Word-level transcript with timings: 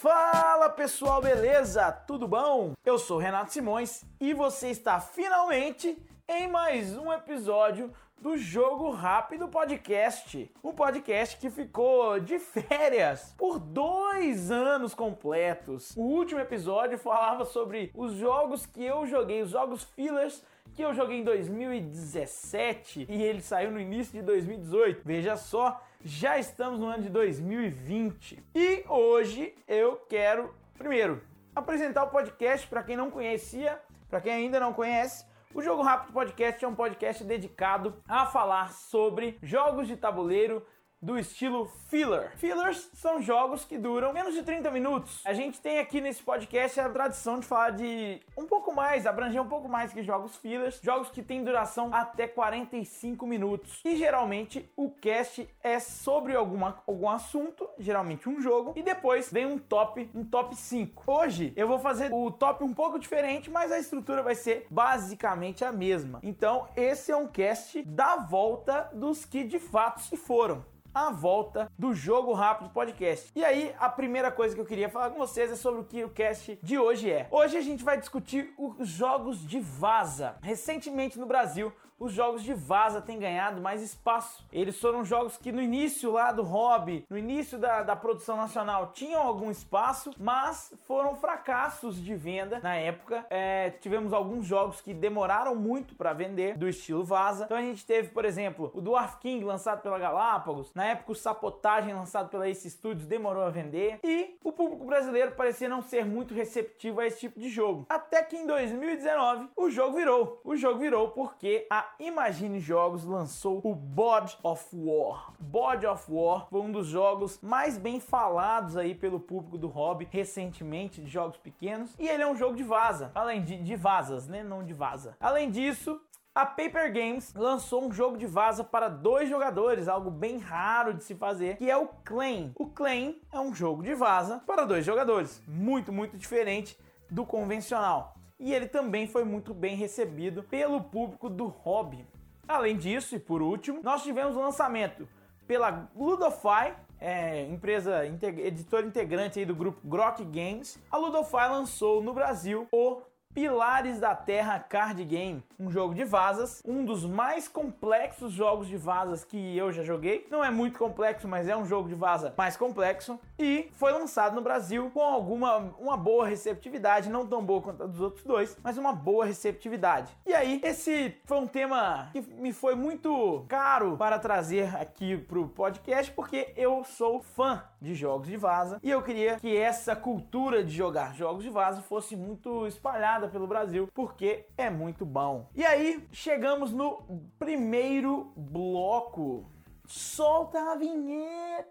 Fala 0.00 0.70
pessoal, 0.70 1.20
beleza? 1.20 1.92
Tudo 1.92 2.26
bom? 2.26 2.72
Eu 2.86 2.98
sou 2.98 3.18
Renato 3.18 3.52
Simões 3.52 4.02
e 4.18 4.32
você 4.32 4.70
está 4.70 4.98
finalmente 4.98 5.94
em 6.26 6.48
mais 6.48 6.96
um 6.96 7.12
episódio 7.12 7.92
do 8.18 8.38
Jogo 8.38 8.92
Rápido 8.92 9.46
Podcast. 9.46 10.50
Um 10.64 10.72
podcast 10.72 11.36
que 11.36 11.50
ficou 11.50 12.18
de 12.18 12.38
férias 12.38 13.34
por 13.36 13.58
dois 13.58 14.50
anos 14.50 14.94
completos. 14.94 15.94
O 15.94 16.00
último 16.00 16.40
episódio 16.40 16.96
falava 16.96 17.44
sobre 17.44 17.90
os 17.94 18.14
jogos 18.14 18.64
que 18.64 18.82
eu 18.82 19.06
joguei, 19.06 19.42
os 19.42 19.50
jogos 19.50 19.84
fillers 19.84 20.42
que 20.72 20.80
eu 20.80 20.94
joguei 20.94 21.18
em 21.18 21.24
2017 21.24 23.06
e 23.06 23.22
ele 23.22 23.42
saiu 23.42 23.70
no 23.70 23.78
início 23.78 24.14
de 24.14 24.22
2018. 24.22 25.02
Veja 25.04 25.36
só, 25.36 25.78
já 26.04 26.38
estamos 26.38 26.80
no 26.80 26.86
ano 26.86 27.02
de 27.02 27.08
2020. 27.10 28.42
E 28.54 28.84
hoje 28.88 29.54
eu 29.68 29.96
quero, 30.08 30.54
primeiro, 30.78 31.22
apresentar 31.54 32.04
o 32.04 32.10
podcast 32.10 32.66
para 32.66 32.82
quem 32.82 32.96
não 32.96 33.10
conhecia, 33.10 33.80
para 34.08 34.20
quem 34.20 34.32
ainda 34.32 34.58
não 34.58 34.72
conhece. 34.72 35.26
O 35.54 35.60
Jogo 35.60 35.82
Rápido 35.82 36.12
Podcast 36.12 36.64
é 36.64 36.68
um 36.68 36.74
podcast 36.74 37.24
dedicado 37.24 37.96
a 38.08 38.24
falar 38.24 38.72
sobre 38.72 39.36
jogos 39.42 39.88
de 39.88 39.96
tabuleiro 39.96 40.64
do 41.02 41.18
estilo 41.18 41.66
filler. 41.88 42.32
Fillers 42.36 42.90
são 42.92 43.22
jogos 43.22 43.64
que 43.64 43.78
duram 43.78 44.12
menos 44.12 44.34
de 44.34 44.42
30 44.42 44.70
minutos. 44.70 45.22
A 45.24 45.32
gente 45.32 45.60
tem 45.60 45.78
aqui 45.78 46.00
nesse 46.00 46.22
podcast 46.22 46.78
a 46.78 46.88
tradição 46.90 47.40
de 47.40 47.46
falar 47.46 47.70
de 47.70 48.20
um 48.36 48.46
pouco 48.46 48.74
mais, 48.74 49.06
abranger 49.06 49.40
um 49.40 49.48
pouco 49.48 49.68
mais 49.68 49.92
que 49.92 50.02
jogos 50.02 50.36
fillers, 50.36 50.78
jogos 50.82 51.08
que 51.10 51.22
têm 51.22 51.42
duração 51.42 51.88
até 51.92 52.28
45 52.28 53.26
minutos. 53.26 53.80
E 53.84 53.96
geralmente 53.96 54.70
o 54.76 54.90
cast 54.90 55.48
é 55.62 55.78
sobre 55.78 56.36
alguma, 56.36 56.82
algum 56.86 57.08
assunto, 57.08 57.68
geralmente 57.78 58.28
um 58.28 58.40
jogo, 58.40 58.74
e 58.76 58.82
depois 58.82 59.32
vem 59.32 59.46
um 59.46 59.58
top, 59.58 60.10
um 60.14 60.24
top 60.24 60.54
5. 60.54 61.02
Hoje 61.06 61.52
eu 61.56 61.66
vou 61.66 61.78
fazer 61.78 62.12
o 62.12 62.30
top 62.30 62.62
um 62.62 62.74
pouco 62.74 62.98
diferente, 62.98 63.50
mas 63.50 63.72
a 63.72 63.78
estrutura 63.78 64.22
vai 64.22 64.34
ser 64.34 64.66
basicamente 64.70 65.64
a 65.64 65.72
mesma. 65.72 66.20
Então, 66.22 66.68
esse 66.76 67.10
é 67.10 67.16
um 67.16 67.26
cast 67.26 67.82
da 67.82 68.16
volta 68.16 68.90
dos 68.92 69.24
que 69.24 69.44
de 69.44 69.58
fato 69.58 70.00
se 70.02 70.16
foram 70.16 70.64
a 70.94 71.10
volta 71.10 71.70
do 71.78 71.94
Jogo 71.94 72.32
Rápido 72.32 72.70
Podcast. 72.70 73.30
E 73.34 73.44
aí, 73.44 73.74
a 73.78 73.88
primeira 73.88 74.30
coisa 74.30 74.54
que 74.54 74.60
eu 74.60 74.66
queria 74.66 74.88
falar 74.88 75.10
com 75.10 75.18
vocês 75.18 75.50
é 75.50 75.56
sobre 75.56 75.80
o 75.80 75.84
que 75.84 76.04
o 76.04 76.10
cast 76.10 76.58
de 76.62 76.78
hoje 76.78 77.10
é. 77.10 77.28
Hoje 77.30 77.56
a 77.56 77.60
gente 77.60 77.84
vai 77.84 77.98
discutir 77.98 78.52
os 78.58 78.88
jogos 78.88 79.46
de 79.46 79.60
vaza. 79.60 80.36
Recentemente 80.42 81.18
no 81.18 81.26
Brasil, 81.26 81.72
os 82.00 82.12
jogos 82.14 82.42
de 82.42 82.54
vaza 82.54 83.02
têm 83.02 83.18
ganhado 83.18 83.60
mais 83.60 83.82
espaço. 83.82 84.42
Eles 84.50 84.80
foram 84.80 85.04
jogos 85.04 85.36
que 85.36 85.52
no 85.52 85.60
início 85.60 86.10
lá 86.10 86.32
do 86.32 86.42
hobby, 86.42 87.04
no 87.10 87.18
início 87.18 87.58
da, 87.58 87.82
da 87.82 87.94
produção 87.94 88.38
nacional, 88.38 88.92
tinham 88.94 89.20
algum 89.20 89.50
espaço, 89.50 90.10
mas 90.18 90.74
foram 90.86 91.14
fracassos 91.14 92.02
de 92.02 92.14
venda 92.14 92.58
na 92.60 92.74
época. 92.74 93.26
É, 93.28 93.70
tivemos 93.70 94.14
alguns 94.14 94.46
jogos 94.46 94.80
que 94.80 94.94
demoraram 94.94 95.54
muito 95.54 95.94
para 95.94 96.14
vender, 96.14 96.56
do 96.56 96.66
estilo 96.66 97.04
vaza. 97.04 97.44
Então 97.44 97.58
a 97.58 97.62
gente 97.62 97.84
teve, 97.84 98.08
por 98.08 98.24
exemplo, 98.24 98.70
o 98.74 98.80
Dwarf 98.80 99.18
King 99.18 99.44
lançado 99.44 99.82
pela 99.82 99.98
Galápagos. 99.98 100.72
Na 100.74 100.86
época, 100.86 101.12
o 101.12 101.14
Sapotagem 101.14 101.92
lançado 101.92 102.30
pela 102.30 102.48
Ace 102.48 102.70
Studios 102.70 103.06
demorou 103.06 103.42
a 103.42 103.50
vender. 103.50 104.00
E 104.02 104.38
o 104.42 104.52
público 104.52 104.86
brasileiro 104.86 105.32
parecia 105.32 105.68
não 105.68 105.82
ser 105.82 106.06
muito 106.06 106.32
receptivo 106.32 107.00
a 107.00 107.06
esse 107.06 107.20
tipo 107.20 107.38
de 107.38 107.50
jogo. 107.50 107.84
Até 107.90 108.22
que 108.22 108.36
em 108.36 108.46
2019 108.46 109.50
o 109.54 109.68
jogo 109.68 109.96
virou. 109.96 110.40
O 110.42 110.56
jogo 110.56 110.78
virou 110.78 111.10
porque 111.10 111.66
a 111.68 111.89
Imagine 111.98 112.60
Jogos 112.60 113.04
lançou 113.04 113.60
o 113.64 113.74
God 113.74 114.30
of 114.42 114.64
War. 114.72 115.32
God 115.40 115.84
of 115.84 116.04
War 116.08 116.46
foi 116.48 116.60
um 116.60 116.70
dos 116.70 116.86
jogos 116.86 117.38
mais 117.42 117.76
bem 117.76 118.00
falados 118.00 118.76
aí 118.76 118.94
pelo 118.94 119.18
público 119.18 119.58
do 119.58 119.68
hobby 119.68 120.08
recentemente, 120.10 121.02
de 121.02 121.10
jogos 121.10 121.36
pequenos. 121.36 121.94
E 121.98 122.08
ele 122.08 122.22
é 122.22 122.26
um 122.26 122.36
jogo 122.36 122.56
de 122.56 122.62
vaza, 122.62 123.10
além 123.14 123.42
de, 123.42 123.56
de 123.56 123.76
vazas, 123.76 124.28
né? 124.28 124.42
Não 124.42 124.64
de 124.64 124.72
vaza. 124.72 125.16
Além 125.20 125.50
disso, 125.50 126.00
a 126.34 126.46
Paper 126.46 126.92
Games 126.92 127.34
lançou 127.34 127.84
um 127.84 127.92
jogo 127.92 128.16
de 128.16 128.26
vaza 128.26 128.62
para 128.62 128.88
dois 128.88 129.28
jogadores, 129.28 129.88
algo 129.88 130.10
bem 130.10 130.38
raro 130.38 130.94
de 130.94 131.02
se 131.02 131.14
fazer, 131.14 131.56
que 131.56 131.70
é 131.70 131.76
o 131.76 131.88
Claim. 132.04 132.52
O 132.58 132.66
Claim 132.66 133.20
é 133.32 133.40
um 133.40 133.54
jogo 133.54 133.82
de 133.82 133.94
vaza 133.94 134.42
para 134.46 134.64
dois 134.64 134.84
jogadores, 134.84 135.42
muito, 135.46 135.92
muito 135.92 136.16
diferente 136.16 136.78
do 137.10 137.26
convencional 137.26 138.14
e 138.40 138.54
ele 138.54 138.66
também 138.66 139.06
foi 139.06 139.22
muito 139.22 139.52
bem 139.52 139.76
recebido 139.76 140.42
pelo 140.42 140.82
público 140.82 141.28
do 141.28 141.46
hobby. 141.46 142.06
Além 142.48 142.76
disso, 142.76 143.14
e 143.14 143.18
por 143.18 143.42
último, 143.42 143.80
nós 143.82 144.02
tivemos 144.02 144.34
o 144.34 144.40
lançamento 144.40 145.06
pela 145.46 145.88
Ludofy, 145.94 146.74
é, 146.98 147.44
empresa 147.44 148.04
editora 148.06 148.86
integrante 148.86 149.44
do 149.44 149.54
grupo 149.54 149.86
Grok 149.86 150.24
Games. 150.24 150.78
A 150.90 150.96
Ludofy 150.96 151.36
lançou 151.36 152.02
no 152.02 152.14
Brasil 152.14 152.66
o 152.72 153.02
Pilares 153.32 154.00
da 154.00 154.12
Terra 154.12 154.58
Card 154.58 155.04
Game, 155.04 155.40
um 155.56 155.70
jogo 155.70 155.94
de 155.94 156.02
vazas, 156.02 156.60
um 156.66 156.84
dos 156.84 157.04
mais 157.04 157.46
complexos 157.46 158.32
jogos 158.32 158.66
de 158.66 158.76
vazas 158.76 159.22
que 159.22 159.56
eu 159.56 159.72
já 159.72 159.84
joguei. 159.84 160.26
Não 160.28 160.44
é 160.44 160.50
muito 160.50 160.76
complexo, 160.76 161.28
mas 161.28 161.46
é 161.46 161.56
um 161.56 161.64
jogo 161.64 161.88
de 161.88 161.94
vaza 161.94 162.34
mais 162.36 162.56
complexo 162.56 163.20
e 163.38 163.68
foi 163.72 163.92
lançado 163.92 164.34
no 164.34 164.42
Brasil 164.42 164.90
com 164.90 165.00
alguma 165.00 165.58
uma 165.78 165.96
boa 165.96 166.26
receptividade, 166.26 167.08
não 167.08 167.24
tão 167.24 167.40
boa 167.44 167.62
quanto 167.62 167.84
a 167.84 167.86
dos 167.86 168.00
outros 168.00 168.24
dois, 168.24 168.56
mas 168.64 168.76
uma 168.76 168.92
boa 168.92 169.24
receptividade. 169.24 170.12
E 170.26 170.34
aí, 170.34 170.60
esse 170.64 171.16
foi 171.24 171.38
um 171.38 171.46
tema 171.46 172.08
que 172.12 172.20
me 172.20 172.52
foi 172.52 172.74
muito 172.74 173.44
caro 173.48 173.96
para 173.96 174.18
trazer 174.18 174.74
aqui 174.76 175.16
pro 175.16 175.46
podcast, 175.48 176.10
porque 176.12 176.52
eu 176.56 176.82
sou 176.84 177.22
fã 177.22 177.62
de 177.80 177.94
jogos 177.94 178.28
de 178.28 178.36
vaza 178.36 178.78
e 178.82 178.90
eu 178.90 179.02
queria 179.02 179.38
que 179.38 179.56
essa 179.56 179.96
cultura 179.96 180.62
de 180.62 180.72
jogar 180.72 181.14
jogos 181.14 181.42
de 181.42 181.50
vaza 181.50 181.80
fosse 181.82 182.16
muito 182.16 182.66
espalhada 182.66 183.28
pelo 183.28 183.46
Brasil, 183.46 183.88
porque 183.94 184.46
é 184.56 184.68
muito 184.68 185.04
bom. 185.06 185.48
E 185.54 185.64
aí, 185.64 186.06
chegamos 186.12 186.72
no 186.72 187.02
primeiro 187.38 188.32
bloco. 188.36 189.50
Solta 189.86 190.72
a 190.72 190.76
vinheta! 190.76 191.70